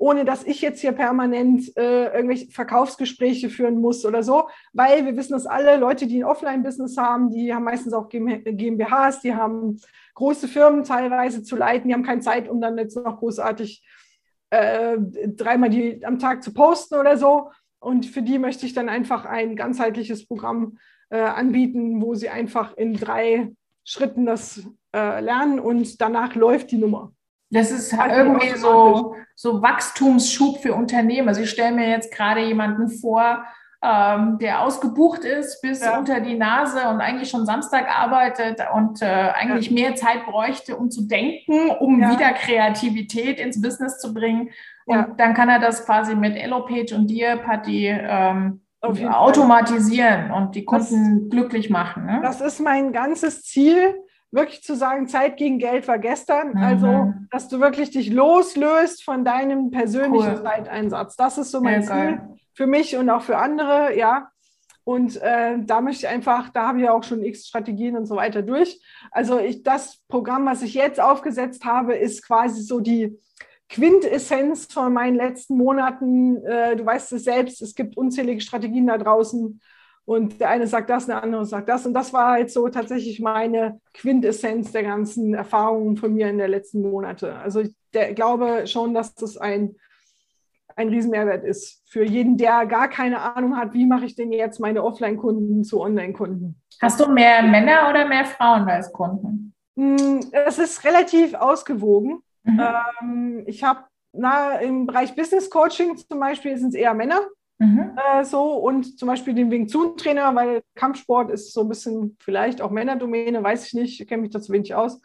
ohne 0.00 0.24
dass 0.24 0.44
ich 0.44 0.62
jetzt 0.62 0.80
hier 0.80 0.92
permanent 0.92 1.76
äh, 1.76 2.06
irgendwelche 2.06 2.50
Verkaufsgespräche 2.50 3.50
führen 3.50 3.82
muss 3.82 4.06
oder 4.06 4.22
so, 4.22 4.48
weil 4.72 5.04
wir 5.04 5.14
wissen 5.14 5.34
das 5.34 5.44
alle, 5.44 5.76
Leute, 5.76 6.06
die 6.06 6.20
ein 6.20 6.24
Offline-Business 6.24 6.96
haben, 6.96 7.30
die 7.30 7.54
haben 7.54 7.64
meistens 7.64 7.92
auch 7.92 8.08
GmbHs, 8.08 9.20
die 9.20 9.34
haben 9.34 9.78
große 10.14 10.48
Firmen 10.48 10.84
teilweise 10.84 11.42
zu 11.42 11.54
leiten, 11.54 11.88
die 11.88 11.94
haben 11.94 12.02
keine 12.02 12.22
Zeit, 12.22 12.48
um 12.48 12.62
dann 12.62 12.78
jetzt 12.78 12.96
noch 12.96 13.18
großartig 13.18 13.86
äh, 14.48 14.96
dreimal 14.98 15.68
die, 15.68 16.02
am 16.06 16.18
Tag 16.18 16.42
zu 16.42 16.54
posten 16.54 16.94
oder 16.94 17.18
so. 17.18 17.50
Und 17.78 18.06
für 18.06 18.22
die 18.22 18.38
möchte 18.38 18.64
ich 18.64 18.72
dann 18.72 18.88
einfach 18.88 19.26
ein 19.26 19.54
ganzheitliches 19.54 20.26
Programm 20.26 20.78
äh, 21.10 21.20
anbieten, 21.20 22.00
wo 22.00 22.14
sie 22.14 22.30
einfach 22.30 22.74
in 22.74 22.94
drei 22.94 23.52
Schritten 23.84 24.24
das 24.24 24.66
äh, 24.96 25.20
lernen 25.20 25.60
und 25.60 26.00
danach 26.00 26.34
läuft 26.34 26.70
die 26.70 26.78
Nummer. 26.78 27.12
Das 27.50 27.70
ist 27.72 27.92
halt 27.92 28.12
irgendwie 28.12 28.56
so, 28.56 29.16
so 29.40 29.62
Wachstumsschub 29.62 30.58
für 30.58 30.74
Unternehmen. 30.74 31.26
Also 31.26 31.40
ich 31.40 31.48
stelle 31.48 31.74
mir 31.74 31.88
jetzt 31.88 32.12
gerade 32.12 32.42
jemanden 32.42 32.90
vor, 32.90 33.42
ähm, 33.82 34.36
der 34.38 34.60
ausgebucht 34.60 35.24
ist 35.24 35.62
bis 35.62 35.80
ja. 35.80 35.98
unter 35.98 36.20
die 36.20 36.36
Nase 36.36 36.86
und 36.90 37.00
eigentlich 37.00 37.30
schon 37.30 37.46
Samstag 37.46 37.88
arbeitet 37.88 38.60
und 38.74 39.00
äh, 39.00 39.06
eigentlich 39.06 39.68
ja. 39.68 39.72
mehr 39.72 39.94
Zeit 39.94 40.26
bräuchte, 40.26 40.76
um 40.76 40.90
zu 40.90 41.08
denken, 41.08 41.70
um 41.70 42.02
ja. 42.02 42.12
wieder 42.12 42.34
Kreativität 42.34 43.40
ins 43.40 43.62
Business 43.62 43.98
zu 43.98 44.12
bringen. 44.12 44.50
Und 44.84 45.18
dann 45.18 45.32
kann 45.32 45.48
er 45.48 45.58
das 45.58 45.86
quasi 45.86 46.14
mit 46.14 46.36
Elopage 46.36 46.94
und 46.94 47.06
dir, 47.06 47.38
Patti, 47.38 47.86
ähm, 47.86 48.60
automatisieren 48.82 50.28
Fall. 50.28 50.36
und 50.36 50.54
die 50.54 50.66
Kunden 50.66 51.20
das, 51.22 51.30
glücklich 51.30 51.70
machen. 51.70 52.04
Ne? 52.04 52.20
Das 52.22 52.42
ist 52.42 52.60
mein 52.60 52.92
ganzes 52.92 53.42
Ziel 53.44 53.94
wirklich 54.30 54.62
zu 54.62 54.76
sagen, 54.76 55.08
Zeit 55.08 55.36
gegen 55.36 55.58
Geld 55.58 55.88
war 55.88 55.98
gestern. 55.98 56.50
Mhm. 56.50 56.62
Also, 56.62 57.14
dass 57.30 57.48
du 57.48 57.60
wirklich 57.60 57.90
dich 57.90 58.10
loslöst 58.10 59.04
von 59.04 59.24
deinem 59.24 59.70
persönlichen 59.70 60.36
cool. 60.36 60.42
Zeiteinsatz. 60.42 61.16
Das 61.16 61.38
ist 61.38 61.50
so 61.50 61.60
mein 61.60 61.82
ja, 61.82 61.86
Ziel 61.86 62.16
geil. 62.16 62.34
für 62.54 62.66
mich 62.66 62.96
und 62.96 63.10
auch 63.10 63.22
für 63.22 63.38
andere, 63.38 63.96
ja. 63.96 64.30
Und 64.84 65.20
äh, 65.20 65.58
da 65.60 65.80
möchte 65.80 66.06
ich 66.06 66.12
einfach, 66.12 66.48
da 66.48 66.68
habe 66.68 66.80
ich 66.80 66.88
auch 66.88 67.04
schon 67.04 67.22
x 67.22 67.46
Strategien 67.46 67.96
und 67.96 68.06
so 68.06 68.16
weiter 68.16 68.42
durch. 68.42 68.80
Also 69.10 69.38
ich, 69.38 69.62
das 69.62 69.98
Programm, 70.08 70.46
was 70.46 70.62
ich 70.62 70.74
jetzt 70.74 71.00
aufgesetzt 71.00 71.64
habe, 71.64 71.94
ist 71.94 72.26
quasi 72.26 72.62
so 72.62 72.80
die 72.80 73.18
Quintessenz 73.68 74.66
von 74.66 74.92
meinen 74.92 75.16
letzten 75.16 75.56
Monaten. 75.56 76.44
Äh, 76.44 76.76
du 76.76 76.84
weißt 76.84 77.12
es 77.12 77.24
selbst, 77.24 77.62
es 77.62 77.74
gibt 77.74 77.96
unzählige 77.96 78.40
Strategien 78.40 78.86
da 78.86 78.98
draußen. 78.98 79.60
Und 80.10 80.40
der 80.40 80.50
eine 80.50 80.66
sagt 80.66 80.90
das, 80.90 81.06
der 81.06 81.22
andere 81.22 81.46
sagt 81.46 81.68
das. 81.68 81.86
Und 81.86 81.94
das 81.94 82.12
war 82.12 82.36
jetzt 82.40 82.52
so 82.52 82.68
tatsächlich 82.68 83.20
meine 83.20 83.80
Quintessenz 83.94 84.72
der 84.72 84.82
ganzen 84.82 85.34
Erfahrungen 85.34 85.96
von 85.96 86.12
mir 86.12 86.28
in 86.28 86.38
den 86.38 86.50
letzten 86.50 86.82
Monaten. 86.82 87.26
Also 87.26 87.60
ich 87.60 87.72
der, 87.94 88.12
glaube 88.12 88.66
schon, 88.66 88.92
dass 88.92 89.14
das 89.14 89.36
ein 89.36 89.76
ein 90.74 90.88
Riesenmehrwert 90.88 91.44
ist 91.44 91.88
für 91.88 92.02
jeden, 92.02 92.36
der 92.36 92.66
gar 92.66 92.88
keine 92.88 93.20
Ahnung 93.20 93.56
hat, 93.56 93.72
wie 93.72 93.86
mache 93.86 94.04
ich 94.04 94.16
denn 94.16 94.32
jetzt 94.32 94.58
meine 94.58 94.82
Offline-Kunden 94.82 95.62
zu 95.62 95.80
Online-Kunden. 95.80 96.60
Hast 96.82 96.98
du 96.98 97.08
mehr 97.08 97.44
Männer 97.44 97.88
oder 97.88 98.08
mehr 98.08 98.24
Frauen 98.24 98.68
als 98.68 98.92
Kunden? 98.92 99.54
Hm, 99.76 100.20
es 100.32 100.58
ist 100.58 100.82
relativ 100.82 101.34
ausgewogen. 101.34 102.20
Mhm. 102.42 102.60
Ähm, 103.00 103.42
ich 103.46 103.62
habe 103.62 103.84
im 104.62 104.86
Bereich 104.86 105.14
Business 105.14 105.48
Coaching 105.48 105.96
zum 105.96 106.18
Beispiel 106.18 106.58
sind 106.58 106.70
es 106.70 106.74
eher 106.74 106.94
Männer. 106.94 107.20
Mhm. 107.60 107.92
Äh, 107.94 108.24
so 108.24 108.54
und 108.54 108.98
zum 108.98 109.06
Beispiel 109.06 109.34
den 109.34 109.50
Wing 109.50 109.68
Zun 109.68 109.98
Trainer, 109.98 110.34
weil 110.34 110.62
Kampfsport 110.74 111.30
ist 111.30 111.52
so 111.52 111.60
ein 111.60 111.68
bisschen 111.68 112.16
vielleicht 112.18 112.62
auch 112.62 112.70
Männerdomäne, 112.70 113.42
weiß 113.42 113.66
ich 113.66 113.74
nicht, 113.74 114.00
ich 114.00 114.08
kenne 114.08 114.22
mich 114.22 114.30
dazu 114.30 114.50
wenig 114.52 114.74
aus. 114.74 115.00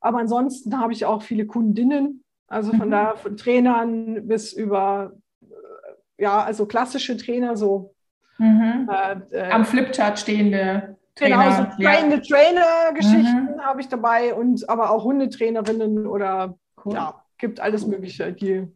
Aber 0.00 0.18
ansonsten 0.18 0.80
habe 0.80 0.92
ich 0.92 1.04
auch 1.04 1.22
viele 1.22 1.46
Kundinnen, 1.46 2.24
also 2.48 2.72
von 2.72 2.88
mhm. 2.88 2.92
da 2.92 3.14
von 3.14 3.36
Trainern 3.36 4.26
bis 4.26 4.52
über, 4.52 5.12
äh, 5.40 6.22
ja, 6.22 6.42
also 6.42 6.66
klassische 6.66 7.16
Trainer, 7.16 7.56
so. 7.56 7.94
Mhm. 8.38 8.90
Äh, 8.90 9.36
äh 9.36 9.50
Am 9.50 9.64
Flipchart 9.64 10.18
stehende 10.18 10.96
Trainer. 11.14 11.44
Genau, 11.44 11.56
so 11.56 11.76
kleine 11.76 12.14
ja. 12.16 12.20
Trainer-Geschichten 12.20 13.54
mhm. 13.54 13.60
habe 13.60 13.80
ich 13.80 13.88
dabei 13.88 14.34
und 14.34 14.68
aber 14.68 14.90
auch 14.90 15.04
Hundetrainerinnen 15.04 16.08
oder 16.08 16.58
cool. 16.84 16.94
ja, 16.94 17.22
gibt 17.38 17.60
alles 17.60 17.86
Mögliche. 17.86 18.32
Die, 18.32 18.66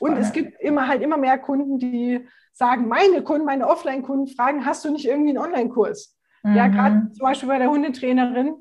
und 0.00 0.16
es 0.16 0.32
gibt 0.32 0.60
immer 0.60 0.88
halt 0.88 1.02
immer 1.02 1.16
mehr 1.16 1.38
Kunden, 1.38 1.78
die 1.78 2.26
sagen, 2.52 2.88
meine 2.88 3.22
Kunden, 3.22 3.44
meine 3.44 3.68
Offline-Kunden 3.68 4.26
fragen, 4.28 4.64
hast 4.64 4.84
du 4.84 4.90
nicht 4.90 5.06
irgendwie 5.06 5.30
einen 5.30 5.38
Online-Kurs? 5.38 6.16
Mhm. 6.42 6.54
Ja, 6.54 6.68
gerade 6.68 7.10
zum 7.12 7.22
Beispiel 7.22 7.48
bei 7.48 7.58
der 7.58 7.70
Hundetrainerin, 7.70 8.56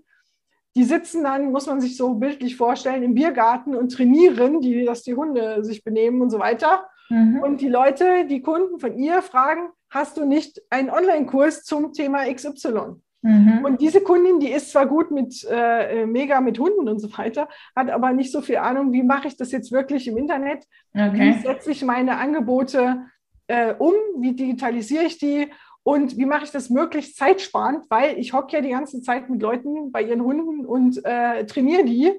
die 0.75 0.84
sitzen 0.84 1.23
dann, 1.23 1.52
muss 1.52 1.67
man 1.67 1.82
sich 1.82 1.97
so 1.97 2.15
bildlich 2.15 2.56
vorstellen, 2.56 3.04
im 3.04 3.15
Biergarten 3.15 3.75
und 3.75 3.91
trainieren, 3.91 4.62
die, 4.62 4.86
dass 4.86 5.04
die 5.04 5.15
Hunde 5.15 5.63
sich 5.63 5.84
benehmen 5.84 6.21
und 6.21 6.30
so 6.30 6.39
weiter. 6.39 6.88
Mhm. 7.10 7.39
Und 7.39 7.62
die 7.62 7.69
Leute, 7.69 8.25
die 8.25 8.41
Kunden 8.41 8.80
von 8.80 8.97
ihr 8.97 9.21
fragen, 9.21 9.69
hast 9.89 10.17
du 10.17 10.25
nicht 10.25 10.62
einen 10.69 10.89
Online-Kurs 10.89 11.63
zum 11.63 11.93
Thema 11.93 12.32
XY? 12.32 13.02
Mhm. 13.22 13.66
Und 13.66 13.82
diese 13.82 14.02
Kundin, 14.02 14.40
die 14.40 14.50
ist 14.50 14.72
zwar 14.72 14.86
gut 14.86 15.12
mit 15.12 15.46
äh, 15.50 16.06
mega 16.06 16.40
mit 16.40 16.58
Hunden 16.58 16.88
und 16.88 17.00
so 17.00 17.16
weiter, 17.18 17.50
hat 17.76 17.90
aber 17.90 18.14
nicht 18.14 18.32
so 18.32 18.42
viel 18.42 18.58
Ahnung, 18.58 18.94
wie 18.94 19.04
mache 19.04 19.28
ich 19.28 19.36
das 19.36 19.52
jetzt 19.52 19.72
wirklich 19.72 20.08
im 20.08 20.18
Internet? 20.18 20.64
Okay. 20.94 21.14
Wie 21.14 21.42
setze 21.42 21.72
ich 21.72 21.84
meine 21.84 22.18
Angebote 22.18 23.06
äh, 23.48 23.74
um? 23.74 23.94
Wie 24.20 24.34
digitalisiere 24.34 25.04
ich 25.04 25.18
die? 25.18 25.50
Und 25.84 26.18
wie 26.18 26.26
mache 26.26 26.46
ich 26.46 26.52
das 26.52 26.70
möglichst 26.70 27.18
zeitsparend? 27.18 27.86
Weil 27.90 28.18
ich 28.18 28.34
hocke 28.34 28.56
ja 28.56 28.62
die 28.62 28.70
ganze 28.70 29.02
Zeit 29.02 29.30
mit 29.30 29.42
Leuten 29.42 29.92
bei 29.92 30.04
ihren 30.04 30.22
Hunden 30.22 30.66
und 30.66 31.04
äh, 31.04 31.46
trainiere 31.46 31.84
die. 31.84 32.14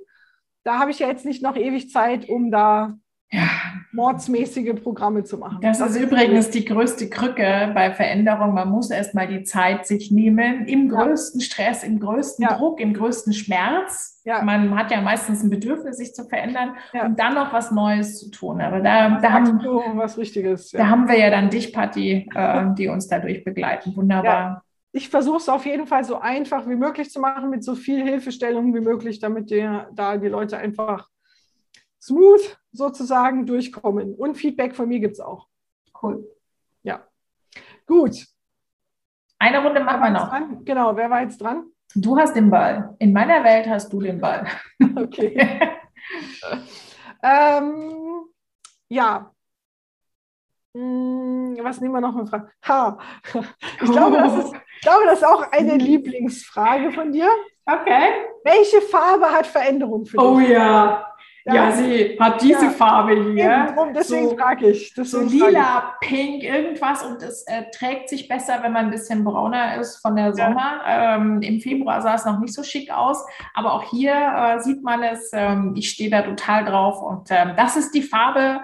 Da 0.64 0.78
habe 0.78 0.90
ich 0.90 0.98
ja 0.98 1.08
jetzt 1.08 1.24
nicht 1.24 1.42
noch 1.42 1.56
ewig 1.56 1.90
Zeit, 1.90 2.28
um 2.28 2.50
da 2.50 2.94
ja. 3.32 3.48
mordsmäßige 3.92 4.74
Programme 4.82 5.24
zu 5.24 5.38
machen. 5.38 5.58
Das, 5.60 5.78
das 5.78 5.92
ist 5.92 6.02
übrigens 6.02 6.50
die 6.50 6.64
größte 6.64 7.08
Krücke 7.08 7.70
bei 7.74 7.92
Veränderung. 7.92 8.54
Man 8.54 8.68
muss 8.68 8.90
erstmal 8.90 9.28
die 9.28 9.44
Zeit 9.44 9.86
sich 9.86 10.10
nehmen, 10.10 10.66
im 10.66 10.88
größten 10.88 11.40
ja. 11.40 11.46
Stress, 11.46 11.84
im 11.84 12.00
größten 12.00 12.44
ja. 12.44 12.56
Druck, 12.56 12.80
im 12.80 12.94
größten 12.94 13.32
Schmerz. 13.32 14.22
Man 14.24 14.76
hat 14.76 14.90
ja 14.90 15.00
meistens 15.00 15.42
ein 15.42 15.50
Bedürfnis, 15.50 15.96
sich 15.96 16.14
zu 16.14 16.24
verändern 16.24 16.74
und 17.04 17.18
dann 17.18 17.34
noch 17.34 17.52
was 17.52 17.70
Neues 17.70 18.18
zu 18.18 18.30
tun. 18.30 18.60
Aber 18.60 18.80
da, 18.80 19.18
da, 19.18 19.32
haben, 19.32 19.60
was 19.94 20.18
Richtiges, 20.18 20.70
da 20.70 20.88
haben 20.88 21.08
wir 21.08 21.18
ja 21.18 21.30
dann 21.30 21.50
dich, 21.50 21.72
Patti, 21.72 22.28
äh, 22.34 22.64
die 22.76 22.88
uns 22.88 23.08
dadurch 23.08 23.44
begleiten. 23.44 23.96
Wunderbar 23.96 24.62
ich 24.92 25.08
versuche 25.08 25.36
es 25.36 25.48
auf 25.48 25.66
jeden 25.66 25.86
Fall 25.86 26.04
so 26.04 26.18
einfach 26.18 26.66
wie 26.66 26.74
möglich 26.74 27.10
zu 27.10 27.20
machen, 27.20 27.50
mit 27.50 27.62
so 27.62 27.74
viel 27.74 28.02
Hilfestellung 28.02 28.74
wie 28.74 28.80
möglich, 28.80 29.20
damit 29.20 29.50
die, 29.50 29.68
da 29.92 30.16
die 30.16 30.28
Leute 30.28 30.58
einfach 30.58 31.08
smooth 32.00 32.59
sozusagen 32.72 33.46
durchkommen. 33.46 34.14
Und 34.14 34.36
Feedback 34.36 34.74
von 34.74 34.88
mir 34.88 35.00
gibt 35.00 35.14
es 35.14 35.20
auch. 35.20 35.48
Cool. 36.02 36.24
Ja. 36.82 37.04
Gut. 37.86 38.26
Eine 39.38 39.62
Runde 39.64 39.80
machen 39.80 40.00
wir 40.00 40.10
noch. 40.10 40.28
Dran? 40.28 40.64
Genau, 40.64 40.96
wer 40.96 41.10
war 41.10 41.22
jetzt 41.22 41.40
dran? 41.40 41.64
Du 41.94 42.16
hast 42.16 42.34
den 42.36 42.50
Ball. 42.50 42.94
In 42.98 43.12
meiner 43.12 43.42
Welt 43.42 43.66
hast 43.68 43.92
du 43.92 44.00
den 44.00 44.20
Ball. 44.20 44.46
Okay. 44.96 45.36
ähm, 47.22 48.24
ja. 48.88 49.32
Hm, 50.74 51.58
was 51.62 51.80
nehmen 51.80 51.94
wir 51.94 52.00
noch 52.00 52.16
eine 52.16 52.26
Frage? 52.26 52.50
Ha. 52.68 52.98
Ich 53.82 53.90
glaube, 53.90 54.18
das 54.18 54.44
ist, 54.44 54.54
ich 54.76 54.80
glaube, 54.82 55.04
das 55.06 55.18
ist 55.18 55.26
auch 55.26 55.50
eine 55.50 55.76
Lieblingsfrage 55.76 56.92
von 56.92 57.12
dir. 57.12 57.28
Okay. 57.66 58.26
Welche 58.44 58.80
Farbe 58.82 59.26
hat 59.26 59.46
Veränderung 59.46 60.06
für 60.06 60.16
dich? 60.16 60.26
Oh 60.26 60.38
ja. 60.38 61.12
Ja, 61.44 61.72
sie 61.72 62.16
hat 62.20 62.42
diese 62.42 62.66
ja, 62.66 62.70
Farbe 62.70 63.14
hier. 63.32 63.68
Eben, 63.68 63.94
deswegen 63.94 64.30
so, 64.30 64.36
frage 64.36 64.70
ich. 64.70 64.92
Deswegen 64.94 65.28
so 65.28 65.36
lila, 65.36 65.94
ich. 66.00 66.08
pink, 66.08 66.42
irgendwas 66.42 67.02
und 67.02 67.22
es 67.22 67.44
äh, 67.46 67.64
trägt 67.72 68.08
sich 68.08 68.28
besser, 68.28 68.58
wenn 68.62 68.72
man 68.72 68.86
ein 68.86 68.90
bisschen 68.90 69.24
brauner 69.24 69.76
ist 69.80 69.96
von 70.02 70.16
der 70.16 70.34
Sommer. 70.34 70.80
Ja. 70.86 71.16
Ähm, 71.16 71.40
Im 71.42 71.60
Februar 71.60 72.02
sah 72.02 72.14
es 72.14 72.24
noch 72.24 72.38
nicht 72.40 72.54
so 72.54 72.62
schick 72.62 72.90
aus, 72.90 73.24
aber 73.54 73.72
auch 73.72 73.84
hier 73.84 74.12
äh, 74.12 74.60
sieht 74.60 74.82
man 74.82 75.02
es. 75.02 75.30
Ähm, 75.32 75.74
ich 75.76 75.90
stehe 75.90 76.10
da 76.10 76.22
total 76.22 76.64
drauf 76.64 77.00
und 77.02 77.28
ähm, 77.30 77.52
das 77.56 77.76
ist 77.76 77.94
die 77.94 78.02
Farbe, 78.02 78.60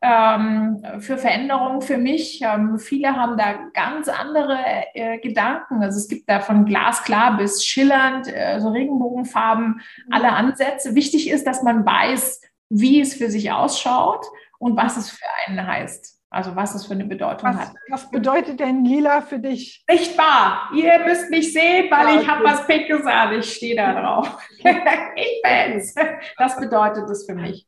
ähm, 0.00 0.82
für 1.00 1.18
Veränderungen 1.18 1.80
für 1.80 1.98
mich. 1.98 2.40
Ähm, 2.42 2.78
viele 2.78 3.16
haben 3.16 3.36
da 3.36 3.54
ganz 3.74 4.08
andere 4.08 4.58
äh, 4.94 5.18
Gedanken. 5.18 5.82
Also 5.82 5.98
es 5.98 6.08
gibt 6.08 6.28
da 6.28 6.40
von 6.40 6.64
glasklar 6.66 7.36
bis 7.36 7.64
schillernd, 7.64 8.28
äh, 8.28 8.60
so 8.60 8.70
Regenbogenfarben, 8.70 9.66
mhm. 9.66 10.12
alle 10.12 10.32
Ansätze. 10.32 10.94
Wichtig 10.94 11.30
ist, 11.30 11.46
dass 11.46 11.62
man 11.62 11.84
weiß, 11.84 12.40
wie 12.68 13.00
es 13.00 13.14
für 13.14 13.30
sich 13.30 13.50
ausschaut 13.50 14.24
und 14.58 14.76
was 14.76 14.96
es 14.96 15.10
für 15.10 15.26
einen 15.46 15.66
heißt. 15.66 16.16
Also 16.30 16.54
was 16.54 16.74
es 16.74 16.86
für 16.86 16.92
eine 16.92 17.06
Bedeutung 17.06 17.48
was, 17.48 17.56
hat. 17.58 17.74
Was 17.88 18.10
bedeutet 18.10 18.60
denn 18.60 18.84
lila 18.84 19.22
für 19.22 19.38
dich? 19.38 19.82
Sichtbar. 19.88 20.68
Ihr 20.74 20.98
müsst 21.06 21.30
mich 21.30 21.54
sehen, 21.54 21.90
weil 21.90 22.16
ja, 22.16 22.20
ich 22.20 22.28
habe 22.28 22.44
was 22.44 22.66
Pinkes 22.66 23.06
an. 23.06 23.32
Ich 23.32 23.54
stehe 23.54 23.74
da 23.74 23.98
drauf. 23.98 24.38
ich 24.58 25.42
bin's. 25.42 25.94
Das 26.36 26.60
bedeutet 26.60 27.08
es 27.08 27.24
für 27.24 27.34
mich. 27.34 27.66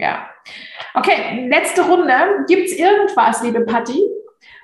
Ja. 0.00 0.30
Okay, 0.94 1.46
letzte 1.48 1.82
Runde. 1.82 2.44
Gibt 2.48 2.66
es 2.66 2.78
irgendwas, 2.78 3.42
liebe 3.42 3.60
Patti, 3.60 4.00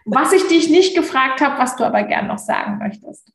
was 0.07 0.33
ich 0.33 0.49
dich 0.49 0.70
nicht 0.70 0.96
gefragt 0.96 1.40
habe, 1.40 1.59
was 1.59 1.77
du 1.77 1.85
aber 1.85 2.03
gern 2.05 2.27
noch 2.27 2.38
sagen 2.38 2.79
möchtest? 2.79 3.33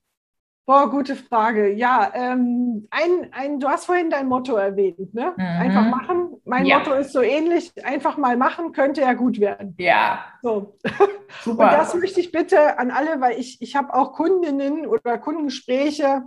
Boah, 0.65 0.89
gute 0.89 1.15
Frage. 1.15 1.73
Ja, 1.73 2.11
ähm, 2.13 2.87
ein, 2.91 3.31
ein, 3.31 3.59
du 3.59 3.67
hast 3.67 3.85
vorhin 3.85 4.09
dein 4.09 4.27
Motto 4.27 4.55
erwähnt, 4.55 5.13
ne? 5.13 5.33
Mhm. 5.35 5.43
Einfach 5.43 5.85
machen. 5.85 6.41
Mein 6.45 6.65
ja. 6.65 6.79
Motto 6.79 6.93
ist 6.93 7.11
so 7.11 7.21
ähnlich, 7.21 7.71
einfach 7.83 8.17
mal 8.17 8.37
machen, 8.37 8.71
könnte 8.71 9.01
ja 9.01 9.13
gut 9.13 9.39
werden. 9.39 9.75
Ja. 9.77 10.23
So. 10.41 10.77
Super. 11.43 11.63
Und 11.63 11.73
das 11.73 11.93
möchte 11.95 12.19
ich 12.19 12.31
bitte 12.31 12.79
an 12.79 12.89
alle, 12.91 13.19
weil 13.21 13.39
ich, 13.39 13.61
ich 13.61 13.75
habe 13.75 13.93
auch 13.93 14.13
Kundinnen 14.13 14.85
oder 14.85 15.17
Kundengespräche, 15.17 16.23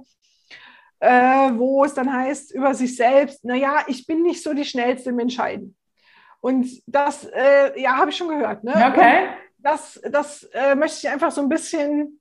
äh, 1.04 1.58
wo 1.58 1.84
es 1.84 1.92
dann 1.92 2.10
heißt 2.10 2.54
über 2.54 2.74
sich 2.74 2.96
selbst, 2.96 3.44
naja, 3.44 3.84
ich 3.88 4.06
bin 4.06 4.22
nicht 4.22 4.42
so 4.42 4.54
die 4.54 4.64
Schnellste 4.64 5.10
im 5.10 5.18
Entscheiden. 5.18 5.76
Und 6.40 6.66
das, 6.86 7.24
äh, 7.26 7.78
ja, 7.78 7.96
habe 7.96 8.10
ich 8.10 8.16
schon 8.16 8.28
gehört. 8.28 8.64
Ne? 8.64 8.72
Okay. 8.72 9.24
Und 9.24 9.28
das, 9.58 10.00
das 10.10 10.44
äh, 10.54 10.74
möchte 10.74 11.06
ich 11.06 11.08
einfach 11.12 11.30
so 11.30 11.42
ein 11.42 11.50
bisschen, 11.50 12.20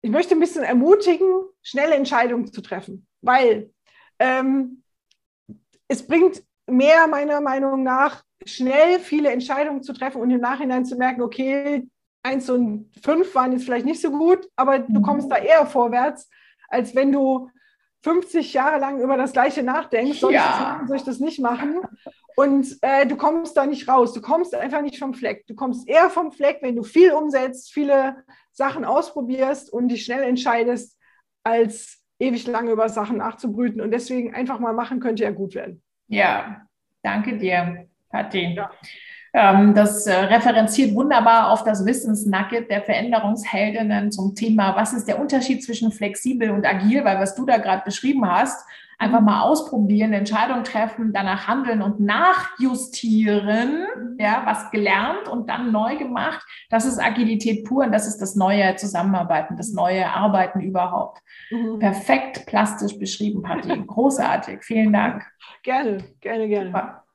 ich 0.00 0.10
möchte 0.10 0.34
ein 0.34 0.40
bisschen 0.40 0.64
ermutigen, 0.64 1.28
schnelle 1.62 1.94
Entscheidungen 1.94 2.50
zu 2.50 2.62
treffen, 2.62 3.06
weil 3.20 3.70
ähm, 4.18 4.82
es 5.88 6.06
bringt 6.06 6.42
mehr 6.66 7.06
meiner 7.06 7.42
Meinung 7.42 7.82
nach, 7.82 8.24
schnell 8.46 8.98
viele 8.98 9.30
Entscheidungen 9.30 9.82
zu 9.82 9.92
treffen 9.92 10.22
und 10.22 10.30
im 10.30 10.40
Nachhinein 10.40 10.86
zu 10.86 10.96
merken, 10.96 11.20
okay, 11.20 11.86
eins 12.22 12.48
und 12.48 12.90
fünf 13.02 13.34
waren 13.34 13.52
jetzt 13.52 13.64
vielleicht 13.64 13.86
nicht 13.86 14.00
so 14.00 14.10
gut, 14.10 14.48
aber 14.56 14.78
du 14.78 15.02
kommst 15.02 15.30
da 15.30 15.36
eher 15.36 15.66
vorwärts, 15.66 16.28
als 16.68 16.94
wenn 16.94 17.12
du 17.12 17.50
50 18.02 18.52
Jahre 18.52 18.78
lang 18.78 19.00
über 19.00 19.16
das 19.16 19.32
Gleiche 19.32 19.62
nachdenkst, 19.62 20.20
soll, 20.20 20.32
ja. 20.32 20.40
ich, 20.40 20.46
das 20.46 20.60
machen, 20.60 20.86
soll 20.86 20.96
ich 20.96 21.04
das 21.04 21.20
nicht 21.20 21.40
machen? 21.40 21.80
Und 22.36 22.76
äh, 22.82 23.06
du 23.06 23.16
kommst 23.16 23.56
da 23.56 23.66
nicht 23.66 23.88
raus, 23.88 24.12
du 24.12 24.20
kommst 24.20 24.54
einfach 24.54 24.82
nicht 24.82 24.98
vom 24.98 25.14
Fleck. 25.14 25.46
Du 25.46 25.54
kommst 25.54 25.88
eher 25.88 26.10
vom 26.10 26.30
Fleck, 26.30 26.58
wenn 26.60 26.76
du 26.76 26.82
viel 26.82 27.12
umsetzt, 27.12 27.72
viele 27.72 28.24
Sachen 28.52 28.84
ausprobierst 28.84 29.72
und 29.72 29.88
dich 29.88 30.04
schnell 30.04 30.22
entscheidest, 30.22 30.98
als 31.42 32.02
ewig 32.18 32.46
lange 32.46 32.70
über 32.70 32.88
Sachen 32.88 33.16
nachzubrüten. 33.16 33.80
Und 33.80 33.90
deswegen 33.90 34.34
einfach 34.34 34.60
mal 34.60 34.74
machen 34.74 35.00
könnte 35.00 35.24
ja 35.24 35.30
gut 35.30 35.54
werden. 35.54 35.82
Ja, 36.08 36.62
danke 37.02 37.38
dir, 37.38 37.88
Patti. 38.10 38.54
Ja. 38.54 38.70
Ähm, 39.38 39.74
das 39.74 40.06
äh, 40.06 40.14
referenziert 40.14 40.94
wunderbar 40.94 41.50
auf 41.50 41.62
das 41.62 41.84
Wissensnugget 41.84 42.70
der 42.70 42.80
Veränderungsheldinnen 42.80 44.10
zum 44.10 44.34
Thema, 44.34 44.74
was 44.76 44.94
ist 44.94 45.06
der 45.06 45.20
Unterschied 45.20 45.62
zwischen 45.62 45.92
flexibel 45.92 46.50
und 46.50 46.64
agil, 46.64 47.04
weil 47.04 47.20
was 47.20 47.34
du 47.34 47.44
da 47.44 47.58
gerade 47.58 47.82
beschrieben 47.84 48.26
hast, 48.26 48.66
einfach 48.96 49.20
mal 49.20 49.42
ausprobieren, 49.42 50.14
Entscheidung 50.14 50.64
treffen, 50.64 51.12
danach 51.12 51.48
handeln 51.48 51.82
und 51.82 52.00
nachjustieren, 52.00 53.86
ja, 54.18 54.40
was 54.46 54.70
gelernt 54.70 55.28
und 55.28 55.50
dann 55.50 55.70
neu 55.70 55.98
gemacht. 55.98 56.42
Das 56.70 56.86
ist 56.86 56.98
Agilität 56.98 57.66
pur 57.66 57.84
und 57.84 57.92
das 57.92 58.08
ist 58.08 58.22
das 58.22 58.36
neue 58.36 58.74
Zusammenarbeiten, 58.76 59.58
das 59.58 59.70
neue 59.70 60.08
Arbeiten 60.08 60.60
überhaupt. 60.60 61.20
Mhm. 61.50 61.78
Perfekt 61.78 62.46
plastisch 62.46 62.98
beschrieben, 62.98 63.42
Patti. 63.42 63.84
Großartig. 63.86 64.64
Vielen 64.64 64.94
Dank. 64.94 65.26
Gerne, 65.62 65.98
gerne, 66.22 66.48
gerne. 66.48 66.68
Super. 66.68 67.05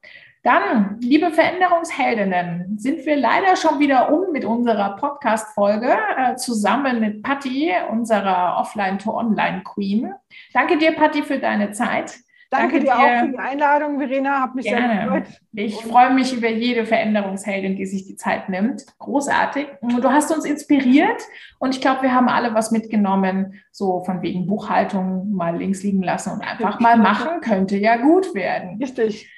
Dann, 0.43 0.97
liebe 1.01 1.29
Veränderungsheldinnen, 1.29 2.79
sind 2.79 3.05
wir 3.05 3.15
leider 3.15 3.55
schon 3.55 3.79
wieder 3.79 4.11
um 4.11 4.31
mit 4.31 4.43
unserer 4.43 4.95
Podcast-Folge 4.95 5.95
äh, 6.17 6.35
zusammen 6.35 6.99
mit 6.99 7.21
Patti, 7.21 7.71
unserer 7.91 8.57
Offline-to-Online-Queen. 8.57 10.11
Danke 10.51 10.79
dir, 10.79 10.93
Patti, 10.93 11.21
für 11.21 11.37
deine 11.37 11.73
Zeit. 11.73 12.15
Danke, 12.49 12.79
Danke 12.79 12.85
dir, 12.85 12.95
auch 12.97 13.25
für 13.25 13.31
die 13.31 13.37
Einladung, 13.37 13.99
Verena. 13.99 14.41
Hat 14.41 14.55
mich 14.55 14.65
Gerne. 14.65 14.93
sehr 14.93 15.21
gefreut. 15.21 15.41
Ich 15.53 15.75
freue 15.75 16.13
mich 16.13 16.35
über 16.35 16.49
jede 16.49 16.85
Veränderungsheldin, 16.87 17.75
die 17.75 17.85
sich 17.85 18.07
die 18.07 18.15
Zeit 18.15 18.49
nimmt. 18.49 18.83
Großartig. 18.97 19.67
Du 19.81 20.09
hast 20.09 20.35
uns 20.35 20.43
inspiriert 20.43 21.21
und 21.59 21.75
ich 21.75 21.81
glaube, 21.81 22.01
wir 22.01 22.15
haben 22.15 22.27
alle 22.27 22.55
was 22.55 22.71
mitgenommen, 22.71 23.61
so 23.71 24.03
von 24.03 24.23
wegen 24.23 24.47
Buchhaltung 24.47 25.31
mal 25.31 25.55
links 25.55 25.83
liegen 25.83 26.01
lassen 26.01 26.33
und 26.33 26.41
einfach 26.41 26.79
mal 26.79 26.97
machen, 26.97 27.41
könnte 27.41 27.77
ja 27.77 27.97
gut 27.97 28.33
werden. 28.33 28.79
Richtig. 28.81 29.29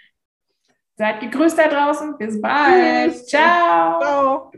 Seid 0.95 1.21
gegrüßt 1.21 1.57
da 1.57 1.67
draußen. 1.67 2.17
Bis 2.17 2.39
bald. 2.41 3.13
Tschüss. 3.13 3.27
Ciao. 3.27 3.99
Ciao. 3.99 4.51